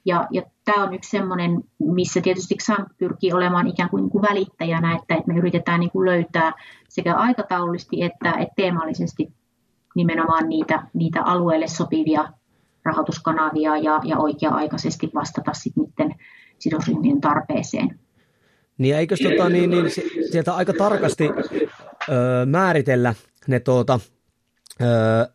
Ja, 0.05 0.27
ja 0.31 0.43
tämä 0.65 0.85
on 0.85 0.95
yksi 0.95 1.11
sellainen, 1.11 1.63
missä 1.79 2.21
tietysti 2.21 2.55
XAMP 2.55 2.89
pyrkii 2.99 3.33
olemaan 3.33 3.67
ikään 3.67 3.91
kuin, 3.91 4.03
niin 4.03 4.11
kuin 4.11 4.23
välittäjänä, 4.23 4.95
että, 4.95 5.15
että 5.15 5.33
me 5.33 5.39
yritetään 5.39 5.81
niin 5.81 5.91
kuin 5.91 6.07
löytää 6.07 6.53
sekä 6.89 7.15
aikataulullisesti 7.15 8.03
että, 8.03 8.31
että 8.31 8.55
teemallisesti 8.57 9.33
nimenomaan 9.95 10.49
niitä, 10.49 10.87
niitä 10.95 11.23
alueelle 11.23 11.67
sopivia 11.67 12.29
rahoituskanavia 12.87 13.77
ja, 13.77 14.01
ja 14.05 14.19
oikea-aikaisesti 14.19 15.11
vastata 15.15 15.53
sitten 15.53 16.15
sidosryhmien 16.59 17.21
tarpeeseen. 17.21 17.99
Niin 18.79 18.97
eikö 18.97 19.17
tota, 19.23 19.49
niin, 19.49 19.71
niin, 19.71 19.87
sieltä 20.31 20.55
aika 20.55 20.73
tarkasti 20.73 21.31
öö, 22.09 22.47
määritellä 22.47 23.15
ne 23.47 23.61
tuota, 23.61 24.01
öö, 24.83 24.89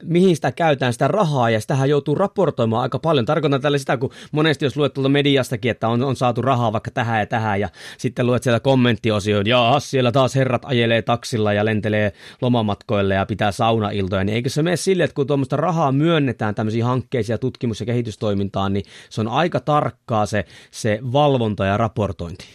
mihin 0.04 0.36
sitä 0.36 0.52
käytetään 0.52 0.94
sitä 0.94 1.08
rahaa, 1.08 1.50
ja 1.50 1.62
sitähän 1.62 1.90
joutuu 1.90 2.16
raportoimaan 2.16 2.82
aika 2.82 3.00
paljon. 3.00 3.26
Tarkoitan 3.26 3.62
tällä 3.62 3.78
sitä, 3.78 3.98
kun 3.98 4.12
monesti 4.32 4.66
jos 4.66 4.78
luet 4.78 4.94
tuolta 4.94 5.10
mediastakin, 5.10 5.72
että 5.72 5.88
on, 5.88 6.04
on 6.04 6.16
saatu 6.16 6.42
rahaa 6.42 6.74
vaikka 6.74 6.92
tähän 6.92 7.20
ja 7.20 7.26
tähän, 7.26 7.60
ja 7.60 7.70
sitten 7.98 8.26
luet 8.26 8.44
sieltä 8.44 8.60
kommenttiosioon, 8.60 9.48
ja 9.48 9.76
siellä 9.80 10.12
taas 10.12 10.36
herrat 10.36 10.66
ajelee 10.66 11.02
taksilla 11.02 11.54
ja 11.54 11.66
lentelee 11.66 12.12
lomamatkoille 12.42 13.14
ja 13.14 13.26
pitää 13.26 13.52
saunailtoja, 13.52 14.24
niin 14.24 14.36
eikö 14.36 14.50
se 14.50 14.64
mene 14.64 14.76
sille, 14.76 15.04
että 15.04 15.16
kun 15.16 15.28
tuommoista 15.28 15.56
rahaa 15.56 15.92
myönnetään 15.92 16.56
tämmöisiin 16.56 16.86
hankkeisiin 16.86 17.34
ja 17.34 17.38
tutkimus- 17.38 17.80
ja 17.80 17.86
kehitystoimintaan, 17.86 18.74
niin 18.74 18.86
se 19.10 19.22
on 19.22 19.28
aika 19.28 19.60
tarkkaa 19.60 20.26
se, 20.26 20.46
se 20.72 21.00
valvonta 21.14 21.66
ja 21.66 21.78
raportointi. 21.78 22.46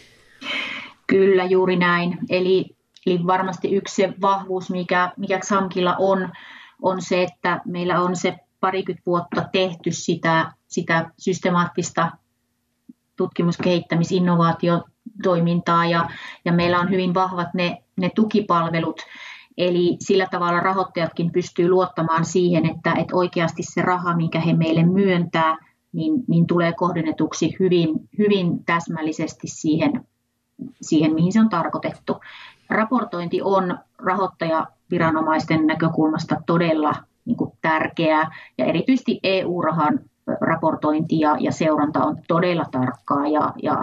Kyllä, 1.07 1.45
juuri 1.45 1.75
näin. 1.75 2.17
Eli, 2.29 2.65
eli 3.05 3.19
varmasti 3.27 3.75
yksi 3.75 3.95
se 3.95 4.13
vahvuus, 4.21 4.69
mikä, 4.69 5.11
mikä 5.17 5.39
Xamkilla 5.39 5.95
on, 5.99 6.29
on 6.81 7.01
se, 7.01 7.23
että 7.23 7.61
meillä 7.65 8.01
on 8.01 8.15
se 8.15 8.37
parikymmentä 8.59 9.05
vuotta 9.05 9.45
tehty 9.51 9.91
sitä, 9.91 10.51
sitä 10.67 11.11
systemaattista 11.17 12.11
tutkimus-, 13.15 13.57
kehittämis-, 13.63 14.11
innovaatiotoimintaa 14.11 15.85
ja, 15.85 16.09
ja 16.45 16.51
meillä 16.51 16.79
on 16.79 16.89
hyvin 16.89 17.13
vahvat 17.13 17.53
ne, 17.53 17.83
ne 17.97 18.09
tukipalvelut, 18.15 19.01
Eli 19.57 19.97
sillä 19.99 20.27
tavalla 20.31 20.59
rahoittajatkin 20.59 21.31
pystyy 21.31 21.69
luottamaan 21.69 22.25
siihen, 22.25 22.65
että, 22.65 22.93
että 22.97 23.15
oikeasti 23.15 23.63
se 23.63 23.81
raha, 23.81 24.15
minkä 24.15 24.39
he 24.39 24.53
meille 24.53 24.83
myöntää, 24.83 25.57
niin, 25.93 26.13
niin 26.27 26.47
tulee 26.47 26.73
kohdennetuksi 26.73 27.55
hyvin, 27.59 27.89
hyvin 28.17 28.65
täsmällisesti 28.65 29.47
siihen, 29.47 30.07
siihen, 30.81 31.13
mihin 31.13 31.33
se 31.33 31.39
on 31.39 31.49
tarkoitettu. 31.49 32.19
Raportointi 32.69 33.41
on 33.41 33.77
rahoittajaviranomaisten 33.97 35.67
näkökulmasta 35.67 36.35
todella 36.45 36.93
niin 37.25 37.37
kuin 37.37 37.51
tärkeää 37.61 38.31
ja 38.57 38.65
erityisesti 38.65 39.19
EU-rahan 39.23 39.99
raportointi 40.41 41.19
ja, 41.19 41.37
ja 41.39 41.51
seuranta 41.51 42.03
on 42.03 42.17
todella 42.27 42.65
tarkkaa 42.71 43.27
ja, 43.27 43.53
ja 43.63 43.81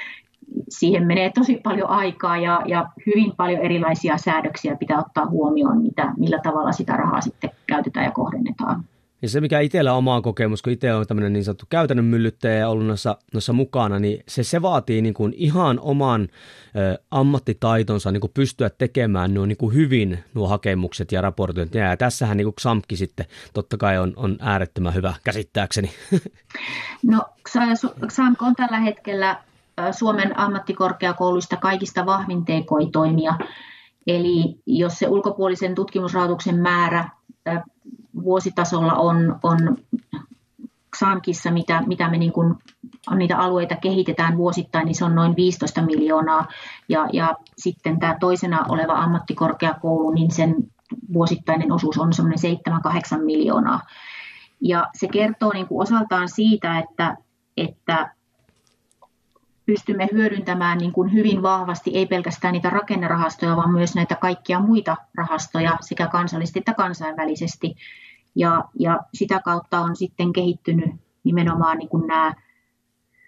siihen 0.78 1.06
menee 1.06 1.30
tosi 1.34 1.60
paljon 1.64 1.88
aikaa 1.88 2.36
ja, 2.36 2.62
ja 2.66 2.88
hyvin 3.06 3.32
paljon 3.36 3.60
erilaisia 3.60 4.16
säädöksiä 4.16 4.76
pitää 4.76 4.98
ottaa 4.98 5.26
huomioon, 5.26 5.82
mitä, 5.82 6.12
millä 6.16 6.38
tavalla 6.42 6.72
sitä 6.72 6.92
rahaa 6.96 7.20
sitten 7.20 7.50
käytetään 7.66 8.06
ja 8.06 8.12
kohdennetaan. 8.12 8.84
Ja 9.22 9.28
se, 9.28 9.40
mikä 9.40 9.60
itsellä 9.60 9.92
on 9.92 9.98
oma 9.98 10.20
kokemus, 10.20 10.62
kun 10.62 10.72
itse 10.72 10.94
on 10.94 11.06
tämmöinen 11.06 11.32
niin 11.32 11.44
sanottu 11.44 11.66
käytännön 11.70 12.04
myllyttäjä 12.04 12.54
ja 12.54 12.68
ollut 12.68 12.86
noissa, 12.86 13.18
noissa 13.34 13.52
mukana, 13.52 13.98
niin 13.98 14.24
se, 14.28 14.42
se 14.42 14.62
vaatii 14.62 15.02
niin 15.02 15.14
kuin 15.14 15.34
ihan 15.36 15.80
oman 15.80 16.28
ö, 16.76 16.98
ammattitaitonsa 17.10 18.12
niin 18.12 18.20
kuin 18.20 18.30
pystyä 18.34 18.70
tekemään 18.70 19.34
nuo 19.34 19.46
niin 19.46 19.56
kuin 19.56 19.74
hyvin 19.74 20.18
nuo 20.34 20.48
hakemukset 20.48 21.12
ja 21.12 21.20
raportointit. 21.20 21.74
Ja 21.74 21.96
tässähän 21.96 22.36
niin 22.36 22.46
kuin 22.46 22.54
XAMKki 22.54 22.96
sitten 22.96 23.26
totta 23.54 23.76
kai 23.76 23.98
on, 23.98 24.12
on 24.16 24.36
äärettömän 24.40 24.94
hyvä 24.94 25.14
käsittääkseni. 25.24 25.90
No 27.02 27.22
XAMK 28.08 28.42
on 28.42 28.56
tällä 28.56 28.80
hetkellä 28.80 29.36
Suomen 29.92 30.38
ammattikorkeakouluista 30.38 31.56
kaikista 31.56 32.06
vahvin 32.06 32.44
TKI-toimija. 32.44 33.38
Eli 34.06 34.54
jos 34.66 34.98
se 34.98 35.08
ulkopuolisen 35.08 35.74
tutkimusrahoituksen 35.74 36.58
määrä 36.58 37.08
vuositasolla 38.22 38.94
on, 38.94 39.38
on 39.42 39.76
XAMKissa, 40.96 41.50
mitä, 41.50 41.82
mitä 41.86 42.10
me 42.10 42.18
niin 42.18 42.32
kuin, 42.32 42.54
niitä 43.16 43.38
alueita 43.38 43.76
kehitetään 43.76 44.36
vuosittain, 44.36 44.84
niin 44.86 44.94
se 44.94 45.04
on 45.04 45.14
noin 45.14 45.36
15 45.36 45.82
miljoonaa. 45.82 46.46
Ja, 46.88 47.08
ja 47.12 47.34
sitten 47.58 47.98
tämä 47.98 48.16
toisena 48.20 48.66
oleva 48.68 48.92
ammattikorkeakoulu, 48.92 50.10
niin 50.10 50.30
sen 50.30 50.54
vuosittainen 51.12 51.72
osuus 51.72 51.98
on 51.98 52.12
semmoinen 52.12 52.58
7-8 53.18 53.24
miljoonaa. 53.24 53.80
Ja 54.60 54.86
se 54.94 55.08
kertoo 55.08 55.52
niin 55.52 55.68
kuin 55.68 55.82
osaltaan 55.82 56.28
siitä, 56.28 56.78
että, 56.78 57.16
että 57.56 58.14
pystymme 59.66 60.08
hyödyntämään 60.12 60.78
niin 60.78 60.92
kuin 60.92 61.12
hyvin 61.12 61.42
vahvasti 61.42 61.90
ei 61.94 62.06
pelkästään 62.06 62.52
niitä 62.52 62.70
rakennerahastoja, 62.70 63.56
vaan 63.56 63.72
myös 63.72 63.94
näitä 63.94 64.14
kaikkia 64.14 64.60
muita 64.60 64.96
rahastoja 65.14 65.78
sekä 65.80 66.06
kansallisesti 66.06 66.58
että 66.58 66.74
kansainvälisesti. 66.74 67.74
Ja, 68.34 68.64
ja 68.78 69.00
sitä 69.14 69.40
kautta 69.44 69.80
on 69.80 69.96
sitten 69.96 70.32
kehittynyt 70.32 70.90
nimenomaan 71.24 71.78
niin 71.78 71.88
kuin 71.88 72.06
nämä 72.06 72.34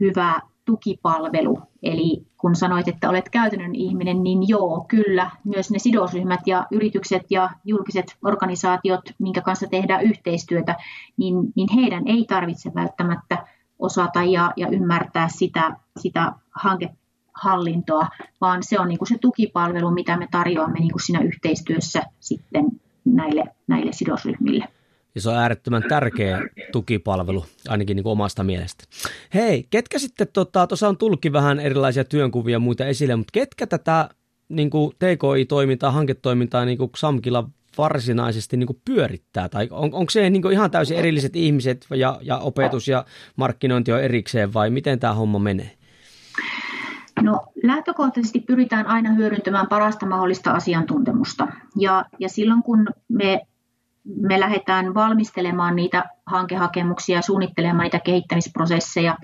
hyvä 0.00 0.40
tukipalvelu. 0.64 1.58
Eli 1.82 2.26
kun 2.36 2.56
sanoit, 2.56 2.88
että 2.88 3.08
olet 3.08 3.28
käytännön 3.28 3.74
ihminen, 3.74 4.22
niin 4.22 4.48
joo, 4.48 4.84
kyllä, 4.88 5.30
myös 5.44 5.70
ne 5.70 5.78
sidosryhmät 5.78 6.40
ja 6.46 6.66
yritykset 6.70 7.22
ja 7.30 7.50
julkiset 7.64 8.16
organisaatiot, 8.24 9.00
minkä 9.18 9.40
kanssa 9.40 9.66
tehdään 9.66 10.02
yhteistyötä, 10.02 10.76
niin, 11.16 11.36
niin 11.56 11.68
heidän 11.74 12.08
ei 12.08 12.24
tarvitse 12.28 12.70
välttämättä 12.74 13.46
osata 13.78 14.22
ja, 14.22 14.52
ja 14.56 14.68
ymmärtää 14.68 15.28
sitä, 15.28 15.76
sitä 16.00 16.32
hankehallintoa, 16.50 18.08
vaan 18.40 18.62
se 18.62 18.80
on 18.80 18.88
niin 18.88 18.98
kuin 18.98 19.08
se 19.08 19.18
tukipalvelu, 19.18 19.90
mitä 19.90 20.16
me 20.16 20.28
tarjoamme 20.30 20.78
niin 20.78 20.92
kuin 20.92 21.02
siinä 21.02 21.20
yhteistyössä 21.20 22.02
sitten 22.20 22.64
näille, 23.04 23.44
näille 23.66 23.92
sidosryhmille. 23.92 24.68
Ja 25.14 25.20
se 25.20 25.30
on 25.30 25.36
äärettömän 25.36 25.82
tärkeä 25.88 26.40
tukipalvelu, 26.72 27.44
ainakin 27.68 27.96
niin 27.96 28.06
omasta 28.06 28.44
mielestä. 28.44 28.84
Hei, 29.34 29.66
ketkä 29.70 29.98
sitten, 29.98 30.26
tota, 30.32 30.66
tuossa 30.66 30.88
on 30.88 30.96
tullutkin 30.96 31.32
vähän 31.32 31.60
erilaisia 31.60 32.04
työnkuvia 32.04 32.58
muita 32.58 32.86
esille, 32.86 33.16
mutta 33.16 33.32
ketkä 33.32 33.66
tätä 33.66 34.08
niin 34.48 34.70
kuin 34.70 34.92
TKI-toimintaa, 34.98 35.90
hanketoimintaa 35.90 36.64
niin 36.64 36.78
kuin 36.78 36.90
Samkilla 36.96 37.50
varsinaisesti 37.78 38.56
niin 38.56 38.66
kuin 38.66 38.80
pyörittää? 38.84 39.48
Tai 39.48 39.68
on, 39.70 39.94
onko 39.94 40.10
se 40.10 40.30
niin 40.30 40.42
kuin 40.42 40.52
ihan 40.52 40.70
täysin 40.70 40.96
erilliset 40.96 41.36
ihmiset 41.36 41.86
ja, 41.90 42.18
ja 42.22 42.38
opetus 42.38 42.88
ja 42.88 43.04
markkinointi 43.36 43.92
on 43.92 44.02
erikseen 44.02 44.54
vai 44.54 44.70
miten 44.70 45.00
tämä 45.00 45.14
homma 45.14 45.38
menee? 45.38 45.70
No 47.22 47.40
lähtökohtaisesti 47.62 48.40
pyritään 48.40 48.86
aina 48.86 49.10
hyödyntämään 49.10 49.66
parasta 49.68 50.06
mahdollista 50.06 50.50
asiantuntemusta. 50.50 51.48
Ja, 51.78 52.04
ja 52.18 52.28
silloin 52.28 52.62
kun 52.62 52.88
me, 53.08 53.46
me 54.04 54.40
lähdetään 54.40 54.94
valmistelemaan 54.94 55.76
niitä 55.76 56.04
hankehakemuksia 56.26 57.18
ja 57.18 57.22
suunnittelemaan 57.22 57.84
niitä 57.84 57.98
kehittämisprosesseja, 57.98 59.16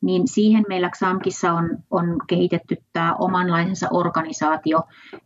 niin 0.00 0.28
siihen 0.28 0.64
meillä 0.68 0.90
XAMKissa 0.90 1.52
on, 1.52 1.78
on 1.90 2.16
kehitetty 2.26 2.76
tämä 2.92 3.14
omanlaisensa 3.14 3.88
organisaatio. 3.90 4.82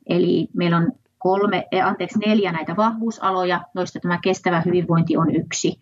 Eli 0.07 0.49
meillä 0.55 0.77
on 0.77 0.93
kolme, 1.19 1.67
eh, 1.73 1.87
anteeksi, 1.87 2.19
neljä 2.19 2.53
näitä 2.53 2.77
vahvuusaloja, 2.77 3.61
joista 3.75 4.01
tämä 4.01 4.19
kestävä 4.23 4.61
hyvinvointi 4.61 5.17
on 5.17 5.37
yksi. 5.37 5.81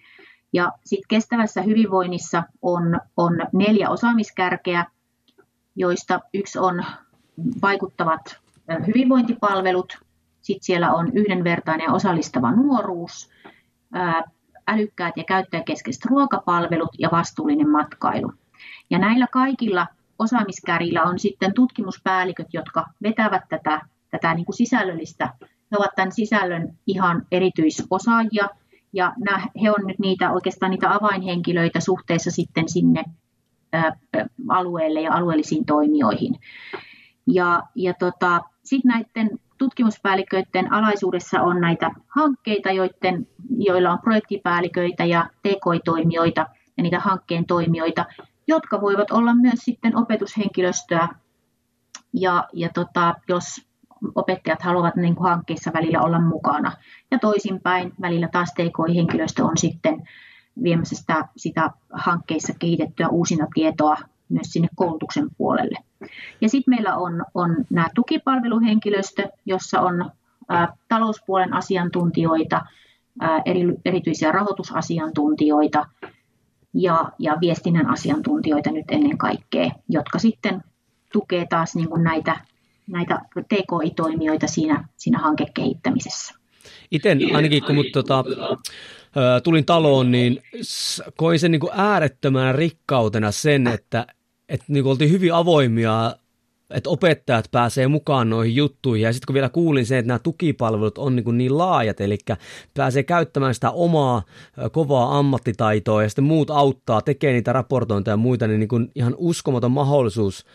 Ja 0.53 0.73
sitten 0.85 1.09
kestävässä 1.09 1.63
hyvinvoinnissa 1.63 2.43
on, 2.63 3.01
on 3.17 3.33
neljä 3.53 3.91
osaamiskärkeä, 3.91 4.85
joista 5.81 6.21
yksi 6.35 6.59
on 6.59 6.85
vaikuttavat 7.63 8.41
hyvinvointipalvelut, 8.87 9.99
sitten 10.41 10.65
siellä 10.65 10.93
on 10.93 11.11
yhdenvertainen 11.15 11.85
ja 11.85 11.93
osallistava 11.93 12.53
nuoruus, 12.53 13.31
älykkäät 14.69 15.17
ja 15.17 15.25
käyttäjäkeskeiset 15.25 16.05
ruokapalvelut 16.05 16.91
ja 16.99 17.09
vastuullinen 17.13 17.69
matkailu. 17.69 18.33
Ja 18.91 18.99
näillä 18.99 19.27
kaikilla 19.33 19.87
osaamiskärillä 20.19 21.03
on 21.03 21.19
sitten 21.19 21.55
tutkimuspäälliköt, 21.55 22.47
jotka 22.53 22.87
vetävät 23.03 23.43
tätä, 23.49 23.81
tätä 24.11 24.35
niin 24.35 24.45
kuin 24.45 24.57
sisällöllistä. 24.57 25.35
He 25.43 25.77
ovat 25.77 25.95
tämän 25.97 26.13
sisällön 26.13 26.79
ihan 26.87 27.27
erityisosaajia 27.33 28.49
ja 28.93 29.13
he 29.63 29.71
on 29.71 29.87
nyt 29.87 29.99
niitä 29.99 30.31
oikeastaan 30.31 30.71
niitä 30.71 30.95
avainhenkilöitä 30.95 31.81
suhteessa 31.81 32.31
sitten 32.31 32.69
sinne 32.69 33.05
alueelle 34.49 35.01
ja 35.01 35.13
alueellisiin 35.13 35.65
toimijoihin. 35.65 36.35
Ja, 37.27 37.63
ja 37.75 37.95
tota, 37.95 38.41
sitten 38.65 38.89
näiden 38.89 39.39
tutkimuspäälliköiden 39.59 40.73
alaisuudessa 40.73 41.41
on 41.43 41.61
näitä 41.61 41.91
hankkeita, 42.07 42.71
joiden, 42.71 43.27
joilla 43.59 43.91
on 43.91 43.99
projektipäälliköitä 43.99 45.05
ja 45.05 45.31
TK-toimijoita 45.43 46.47
ja 46.77 46.83
niitä 46.83 47.01
hankkeen 47.01 47.47
toimijoita, 47.47 48.05
jotka 48.47 48.81
voivat 48.81 49.11
olla 49.11 49.35
myös 49.35 49.59
sitten 49.59 49.97
opetushenkilöstöä. 49.97 51.09
Ja, 52.13 52.49
ja 52.53 52.69
tota, 52.75 53.15
jos 53.29 53.71
opettajat 54.15 54.63
haluavat 54.63 54.97
niin 54.97 55.15
kuin 55.15 55.29
hankkeissa 55.29 55.71
välillä 55.75 56.01
olla 56.03 56.21
mukana. 56.21 56.73
Ja 57.11 57.19
toisinpäin 57.19 57.93
välillä 58.01 58.29
taas 58.33 58.53
TK-henkilöstö 58.55 59.45
on 59.45 59.57
sitten 59.57 60.09
viemässä 60.63 60.97
sitä, 60.97 61.29
sitä 61.37 61.71
hankkeissa 61.93 62.53
kehitettyä 62.59 63.09
uusina 63.09 63.47
tietoa 63.55 63.97
myös 64.29 64.53
sinne 64.53 64.69
koulutuksen 64.75 65.29
puolelle. 65.39 65.79
Ja 66.41 66.49
sitten 66.49 66.75
meillä 66.75 66.97
on, 66.97 67.25
on 67.35 67.57
nämä 67.71 67.89
tukipalveluhenkilöstö, 67.95 69.29
jossa 69.47 69.81
on 69.81 70.11
ä, 70.53 70.69
talouspuolen 70.89 71.55
asiantuntijoita, 71.55 72.61
ä, 73.23 73.43
eri, 73.45 73.75
erityisiä 73.85 74.33
rahoitusasiantuntijoita 74.33 75.87
ja, 76.75 77.13
ja 77.19 77.37
viestinnän 77.41 77.91
asiantuntijoita 77.91 78.71
nyt 78.71 78.85
ennen 78.89 79.19
kaikkea, 79.19 79.71
jotka 79.89 80.19
sitten 80.19 80.65
tukee 81.13 81.47
taas 81.47 81.77
niin 81.77 81.89
kuin 81.89 82.05
näitä, 82.05 82.41
näitä 82.87 83.21
TKI-toimijoita 83.49 84.47
siinä, 84.47 84.89
siinä 84.97 85.19
hankekehittämisessä. 85.19 86.35
Itse 86.91 87.17
ainakin 87.35 87.65
kun 87.65 87.75
mut, 87.75 87.87
tota, 87.93 88.25
tulin 89.45 89.65
taloon, 89.65 90.11
niin 90.11 90.43
koin 91.17 91.39
sen 91.39 91.51
niin 91.51 91.61
kuin 91.61 91.73
äärettömän 91.75 92.55
rikkautena 92.55 93.31
sen, 93.31 93.67
että 93.67 94.07
että 94.49 94.67
niin 94.69 94.85
oltiin 94.85 95.11
hyvin 95.11 95.35
avoimia, 95.35 96.17
että 96.71 96.91
opettajat 96.91 97.49
pääsee 97.51 97.89
mukaan 97.89 98.31
noihin 98.31 98.57
juttuihin. 98.57 99.05
Ja 99.05 99.13
sitten 99.13 99.27
kun 99.27 99.35
vielä 99.35 99.49
kuulin 99.49 99.87
sen, 99.87 99.99
että 99.99 100.07
nämä 100.07 100.19
tukipalvelut 100.19 100.99
on 100.99 101.17
niin, 101.17 101.39
niin 101.39 101.59
laajat, 101.59 102.01
eli 102.01 102.19
pääsee 102.75 103.03
käyttämään 103.03 103.55
sitä 103.55 103.71
omaa 103.71 104.23
kovaa 104.73 105.19
ammattitaitoa 105.19 106.03
ja 106.03 106.09
sitten 106.09 106.25
muut 106.25 106.51
auttaa, 106.51 107.03
tekee 107.03 107.33
niitä 107.33 107.53
raportointeja 107.53 108.13
ja 108.13 108.17
muita, 108.17 108.47
niin, 108.47 108.61
niin 108.61 108.69
kuin 108.69 108.91
ihan 108.95 109.15
uskomaton 109.19 109.73
mahdollisuus 109.73 110.47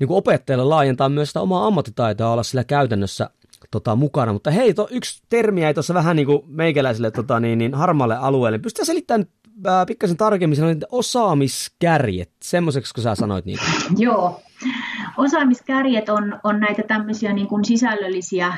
niin 0.00 0.08
kuin 0.08 0.18
opettajalle 0.18 0.64
laajentaa 0.64 1.08
myös 1.08 1.28
sitä 1.28 1.40
omaa 1.40 1.66
ammattitaitoa 1.66 2.32
olla 2.32 2.42
sillä 2.42 2.64
käytännössä 2.64 3.30
tota, 3.70 3.96
mukana. 3.96 4.32
Mutta 4.32 4.50
hei, 4.50 4.74
to, 4.74 4.88
yksi 4.90 5.22
termi 5.28 5.62
jäi 5.62 5.74
tuossa 5.74 5.94
vähän 5.94 6.16
niin 6.16 6.26
kuin 6.26 6.42
meikäläiselle 6.46 7.10
tota, 7.10 7.40
niin, 7.40 7.58
niin 7.58 7.74
harmaalle 7.74 8.16
alueelle. 8.16 8.58
Pystytään 8.58 8.86
selittämään 8.86 9.26
äh, 9.66 9.86
pikkasen 9.86 10.16
tarkemmin 10.16 10.56
sanoa, 10.56 10.70
että 10.70 10.86
osaamiskärjet, 10.92 12.30
semmoiseksi 12.42 12.94
kun 12.94 13.02
sä 13.02 13.14
sanoit 13.14 13.44
niitä. 13.44 13.62
Joo, 13.96 14.40
osaamiskärjet 15.16 16.08
on, 16.08 16.40
on 16.44 16.60
näitä 16.60 16.82
tämmöisiä 16.82 17.32
niin 17.32 17.46
kuin 17.46 17.64
sisällöllisiä 17.64 18.52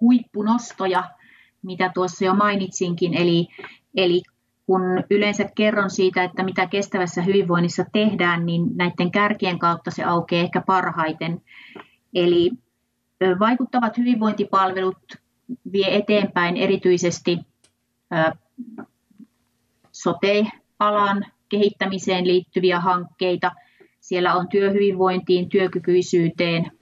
huippunostoja, 0.00 1.04
mitä 1.62 1.90
tuossa 1.94 2.24
jo 2.24 2.34
mainitsinkin, 2.34 3.14
eli, 3.14 3.48
eli 3.96 4.22
kun 4.66 4.82
yleensä 5.10 5.44
kerron 5.54 5.90
siitä, 5.90 6.24
että 6.24 6.42
mitä 6.42 6.66
kestävässä 6.66 7.22
hyvinvoinnissa 7.22 7.84
tehdään, 7.92 8.46
niin 8.46 8.62
näiden 8.76 9.10
kärkien 9.10 9.58
kautta 9.58 9.90
se 9.90 10.04
aukeaa 10.04 10.44
ehkä 10.44 10.60
parhaiten. 10.66 11.42
Eli 12.14 12.50
vaikuttavat 13.38 13.98
hyvinvointipalvelut 13.98 14.98
vie 15.72 15.96
eteenpäin 15.96 16.56
erityisesti 16.56 17.38
sote-alan 19.92 21.26
kehittämiseen 21.48 22.26
liittyviä 22.26 22.80
hankkeita. 22.80 23.52
Siellä 24.00 24.34
on 24.34 24.48
työhyvinvointiin, 24.48 25.48
työkykyisyyteen, 25.48 26.72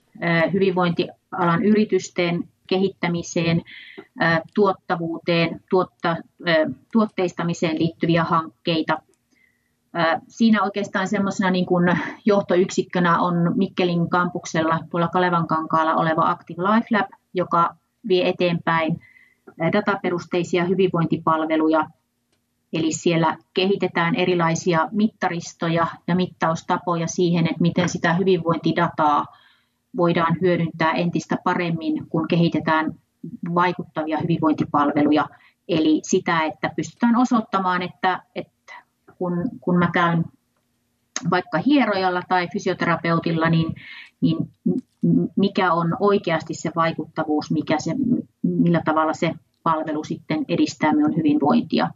hyvinvointialan 0.52 1.64
yritysten 1.64 2.48
kehittämiseen, 2.66 3.62
tuottavuuteen, 4.54 5.60
tuotta, 5.70 6.16
tuotteistamiseen 6.92 7.78
liittyviä 7.78 8.24
hankkeita. 8.24 9.02
Siinä 10.28 10.62
oikeastaan 10.62 11.08
semmoisena 11.08 11.50
niin 11.50 11.66
kuin 11.66 11.98
johtoyksikkönä 12.24 13.18
on 13.18 13.34
Mikkelin 13.56 14.10
kampuksella 14.10 14.78
tuolla 14.90 15.08
Kalevan 15.08 15.46
kankaalla 15.46 15.94
oleva 15.94 16.30
Active 16.30 16.62
Life 16.62 16.86
Lab, 16.90 17.06
joka 17.34 17.76
vie 18.08 18.28
eteenpäin 18.28 19.00
dataperusteisia 19.72 20.64
hyvinvointipalveluja 20.64 21.86
Eli 22.72 22.92
siellä 22.92 23.36
kehitetään 23.54 24.14
erilaisia 24.14 24.88
mittaristoja 24.92 25.86
ja 26.06 26.14
mittaustapoja 26.14 27.06
siihen, 27.06 27.46
että 27.46 27.60
miten 27.62 27.88
sitä 27.88 28.14
hyvinvointidataa 28.14 29.26
voidaan 29.96 30.36
hyödyntää 30.40 30.92
entistä 30.92 31.36
paremmin, 31.44 32.08
kun 32.08 32.28
kehitetään 32.28 32.94
vaikuttavia 33.54 34.18
hyvinvointipalveluja. 34.18 35.28
Eli 35.68 36.00
sitä, 36.02 36.42
että 36.42 36.70
pystytään 36.76 37.16
osoittamaan, 37.16 37.82
että, 37.82 38.22
että 38.34 38.52
kun, 39.18 39.50
kun 39.60 39.78
mä 39.78 39.90
käyn 39.92 40.24
vaikka 41.30 41.58
hierojalla 41.66 42.22
tai 42.28 42.48
fysioterapeutilla, 42.52 43.50
niin, 43.50 43.74
niin 44.20 44.36
mikä 45.36 45.72
on 45.72 45.96
oikeasti 46.00 46.54
se 46.54 46.70
vaikuttavuus, 46.76 47.50
mikä 47.50 47.76
se, 47.78 47.94
millä 48.42 48.82
tavalla 48.84 49.12
se 49.12 49.32
palvelu 49.62 50.04
sitten 50.04 50.44
edistää 50.48 50.92
minun 50.92 51.16
hyvinvointia. 51.16 51.90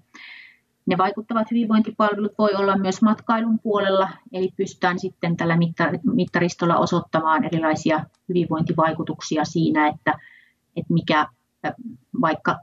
Ne 0.86 0.98
vaikuttavat 0.98 1.50
hyvinvointipalvelut 1.50 2.32
voi 2.38 2.50
olla 2.54 2.76
myös 2.76 3.02
matkailun 3.02 3.58
puolella, 3.58 4.08
eli 4.32 4.52
pystytään 4.56 4.98
sitten 4.98 5.36
tällä 5.36 5.58
mittaristolla 6.14 6.76
osoittamaan 6.76 7.44
erilaisia 7.44 8.04
hyvinvointivaikutuksia 8.28 9.44
siinä, 9.44 9.88
että, 9.88 10.18
että 10.76 10.92
mikä 10.92 11.26
vaikka 12.20 12.56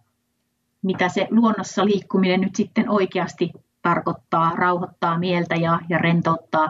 mitä 0.81 1.09
se 1.09 1.27
luonnossa 1.29 1.85
liikkuminen 1.85 2.41
nyt 2.41 2.55
sitten 2.55 2.89
oikeasti 2.89 3.51
tarkoittaa, 3.81 4.55
rauhoittaa 4.55 5.19
mieltä 5.19 5.55
ja, 5.55 5.79
ja 5.89 5.97
rentouttaa, 5.97 6.69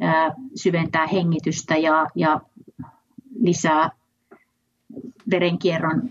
ää, 0.00 0.34
syventää 0.54 1.06
hengitystä 1.06 1.76
ja, 1.76 2.06
ja 2.14 2.40
lisää 3.40 3.90
verenkierron 5.30 6.10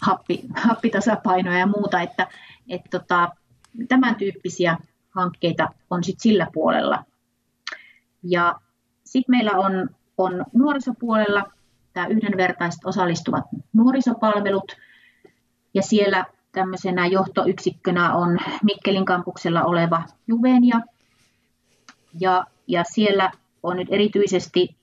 happi, 0.00 0.40
happitasapainoa 0.56 1.54
ja 1.54 1.66
muuta, 1.66 2.00
että 2.00 2.26
et 2.68 2.82
tota, 2.90 3.28
tämän 3.88 4.14
tyyppisiä 4.14 4.78
hankkeita 5.10 5.68
on 5.90 6.04
sit 6.04 6.20
sillä 6.20 6.46
puolella. 6.52 7.04
Ja 8.22 8.60
sitten 9.04 9.36
meillä 9.36 9.52
on, 9.52 9.90
on 10.18 10.44
nuorisopuolella 10.52 11.52
tämä 11.92 12.06
yhdenvertaiset 12.06 12.84
osallistuvat 12.84 13.44
nuorisopalvelut, 13.72 14.76
ja 15.74 15.82
siellä 15.82 16.24
tämmöisenä 16.52 17.06
johtoyksikkönä 17.06 18.14
on 18.14 18.38
Mikkelin 18.62 19.04
kampuksella 19.04 19.62
oleva 19.62 20.02
Juvenia, 20.26 20.80
ja, 22.20 22.46
ja 22.66 22.84
siellä 22.84 23.30
on 23.62 23.76
nyt 23.76 23.88
erityisesti 23.90 24.76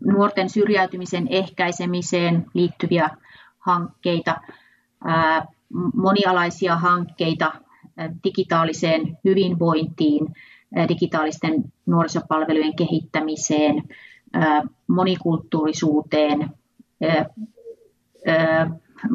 nuorten 0.00 0.48
syrjäytymisen 0.48 1.26
ehkäisemiseen 1.30 2.46
liittyviä 2.54 3.10
hankkeita, 3.58 4.40
monialaisia 5.94 6.76
hankkeita 6.76 7.52
digitaaliseen 8.24 9.18
hyvinvointiin, 9.24 10.34
digitaalisten 10.88 11.64
nuorisopalvelujen 11.86 12.76
kehittämiseen, 12.76 13.82
monikulttuurisuuteen, 14.86 16.50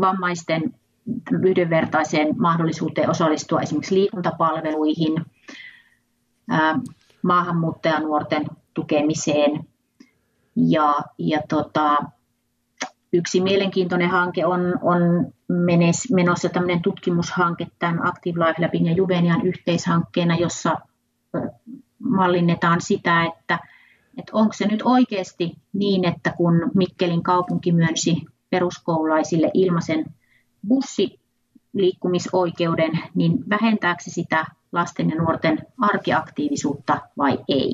vammaisten 0.02 0.74
yhdenvertaiseen 1.44 2.36
mahdollisuuteen 2.38 3.10
osallistua 3.10 3.62
esimerkiksi 3.62 3.96
liikuntapalveluihin, 3.96 5.26
maahanmuuttajanuorten 7.22 8.46
tukemiseen. 8.74 9.68
Ja, 10.56 10.96
ja 11.18 11.42
tota, 11.50 11.98
Yksi 13.14 13.42
mielenkiintoinen 13.42 14.10
hanke 14.10 14.46
on, 14.46 14.62
on 14.82 15.00
menossa 16.14 16.50
tämmöinen 16.50 16.82
tutkimushanke 16.82 17.68
tämän 17.80 18.08
Active 18.08 18.40
Life 18.40 18.62
Labin 18.66 18.86
ja 18.86 18.94
Juvenian 18.94 19.42
yhteishankkeena, 19.42 20.36
jossa 20.36 20.76
mallinnetaan 22.00 22.82
sitä, 22.82 23.24
että, 23.24 23.56
että 23.56 23.60
että 24.18 24.32
onko 24.34 24.54
se 24.54 24.68
nyt 24.68 24.82
oikeasti 24.86 25.58
niin, 25.74 26.06
että 26.06 26.34
kun 26.38 26.72
Mikkelin 26.76 27.24
kaupunki 27.24 27.72
myönsi 27.72 28.26
peruskoululaisille 28.50 29.52
ilmaisen 29.54 30.06
bussiliikkumisoikeuden, 30.68 32.92
niin 33.16 33.50
vähentääkö 33.50 34.04
se 34.04 34.12
sitä 34.12 34.46
lasten 34.72 35.10
ja 35.10 35.16
nuorten 35.16 35.58
arkiaktiivisuutta 35.82 37.02
vai 37.18 37.40
ei? 37.48 37.74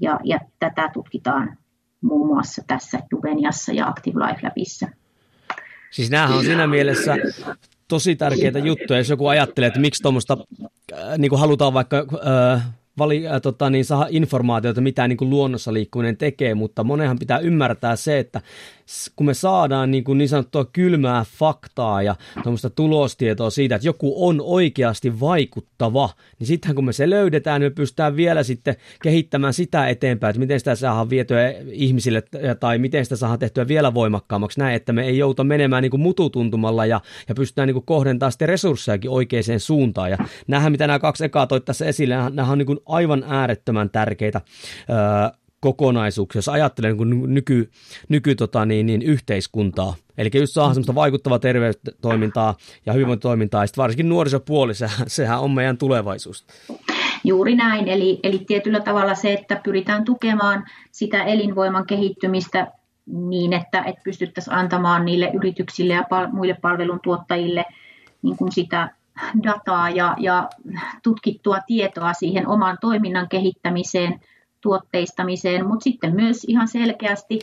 Ja, 0.00 0.20
ja 0.24 0.40
tätä 0.58 0.90
tutkitaan 0.92 1.58
muun 2.00 2.26
muassa 2.26 2.62
tässä 2.66 2.98
Juveniassa 3.12 3.72
ja 3.72 3.88
Active 3.88 4.26
Life 4.26 4.40
Labissa. 4.42 4.88
Siis 5.90 6.10
näähän 6.10 6.38
on 6.38 6.44
siinä 6.44 6.66
mielessä 6.66 7.16
tosi 7.88 8.16
tärkeitä 8.16 8.58
juttuja, 8.58 8.98
jos 8.98 9.10
joku 9.10 9.26
ajattelee, 9.26 9.66
että 9.66 9.80
miksi 9.80 10.02
tuommoista 10.02 10.36
äh, 10.92 11.18
niin 11.18 11.38
halutaan 11.38 11.74
vaikka 11.74 12.06
äh, 12.54 12.62
vali, 12.98 13.28
äh, 13.28 13.40
tota, 13.42 13.70
niin 13.70 13.84
saada 13.84 14.06
informaatiota, 14.10 14.80
mitä 14.80 15.08
niin 15.08 15.16
kuin 15.16 15.30
luonnossa 15.30 15.72
liikkuminen 15.72 16.16
tekee, 16.16 16.54
mutta 16.54 16.84
monenhan 16.84 17.18
pitää 17.18 17.38
ymmärtää 17.38 17.96
se, 17.96 18.18
että 18.18 18.40
kun 19.16 19.26
me 19.26 19.34
saadaan 19.34 19.90
niin, 19.90 20.04
kuin 20.04 20.18
niin 20.18 20.28
sanottua 20.28 20.64
kylmää 20.64 21.24
faktaa 21.38 22.02
ja 22.02 22.16
tuommoista 22.42 22.70
tulostietoa 22.70 23.50
siitä, 23.50 23.74
että 23.74 23.88
joku 23.88 24.28
on 24.28 24.40
oikeasti 24.44 25.20
vaikuttava, 25.20 26.10
niin 26.38 26.46
sittenhän 26.46 26.74
kun 26.74 26.84
me 26.84 26.92
se 26.92 27.10
löydetään, 27.10 27.60
niin 27.60 27.70
me 27.72 27.74
pystytään 27.74 28.16
vielä 28.16 28.42
sitten 28.42 28.76
kehittämään 29.02 29.54
sitä 29.54 29.88
eteenpäin, 29.88 30.30
että 30.30 30.40
miten 30.40 30.60
sitä 30.60 30.74
saadaan 30.74 31.10
vietyä 31.10 31.54
ihmisille 31.72 32.22
tai 32.60 32.78
miten 32.78 33.04
sitä 33.04 33.16
saadaan 33.16 33.38
tehtyä 33.38 33.68
vielä 33.68 33.94
voimakkaammaksi 33.94 34.60
näin, 34.60 34.76
että 34.76 34.92
me 34.92 35.04
ei 35.04 35.18
jouta 35.18 35.44
menemään 35.44 35.82
niin 35.82 35.90
kuin 35.90 36.00
mututuntumalla 36.00 36.86
ja, 36.86 37.00
ja 37.28 37.34
pystytään 37.34 37.66
niin 37.66 37.74
kuin 37.74 37.86
kohdentamaan 37.86 38.32
sitten 38.32 38.48
resurssejakin 38.48 39.10
oikeaan 39.10 39.38
suuntaan. 39.58 40.10
Ja 40.10 40.18
nämähän, 40.46 40.72
mitä 40.72 40.86
nämä 40.86 40.98
kaksi 40.98 41.24
ekaa 41.24 41.46
toit 41.46 41.64
tässä 41.64 41.86
esille, 41.86 42.14
nämä 42.30 42.52
on 42.52 42.58
niin 42.58 42.66
kuin 42.66 42.80
aivan 42.86 43.24
äärettömän 43.28 43.90
tärkeitä 43.90 44.40
öö, 44.90 45.38
kokonaisuuksia, 45.60 46.38
jos 46.38 46.48
ajattelee 46.48 46.92
niin 46.92 47.34
nyky, 47.34 47.70
nyky 48.08 48.34
tota, 48.34 48.66
niin, 48.66 48.86
niin, 48.86 49.02
yhteiskuntaa. 49.02 49.94
Eli 50.18 50.30
just 50.34 50.52
saadaan 50.52 50.74
semmoista 50.74 50.94
vaikuttavaa 50.94 51.38
terveystoimintaa 51.38 52.54
ja 52.86 52.92
hyvinvointitoimintaa, 52.92 53.62
ja 53.62 53.66
sitten 53.66 53.82
varsinkin 53.82 54.08
nuorisopuoli, 54.08 54.74
sehän, 54.74 55.10
sehän 55.10 55.40
on 55.40 55.50
meidän 55.50 55.78
tulevaisuus. 55.78 56.46
Juuri 57.24 57.54
näin, 57.56 57.88
eli, 57.88 58.20
eli 58.22 58.38
tietyllä 58.38 58.80
tavalla 58.80 59.14
se, 59.14 59.32
että 59.32 59.60
pyritään 59.64 60.04
tukemaan 60.04 60.64
sitä 60.92 61.22
elinvoiman 61.22 61.86
kehittymistä 61.86 62.66
niin, 63.06 63.52
että, 63.52 63.82
että 63.82 64.00
pystyttäisiin 64.04 64.54
antamaan 64.54 65.04
niille 65.04 65.30
yrityksille 65.34 65.94
ja 65.94 66.04
pal- 66.10 66.28
muille 66.32 66.56
palveluntuottajille 66.62 67.64
niin 68.22 68.36
kuin 68.36 68.52
sitä 68.52 68.90
dataa 69.42 69.90
ja, 69.90 70.16
ja 70.18 70.48
tutkittua 71.02 71.58
tietoa 71.66 72.12
siihen 72.12 72.48
oman 72.48 72.78
toiminnan 72.80 73.28
kehittämiseen– 73.28 74.20
tuotteistamiseen, 74.60 75.66
mutta 75.66 75.84
sitten 75.84 76.14
myös 76.14 76.44
ihan 76.44 76.68
selkeästi 76.68 77.38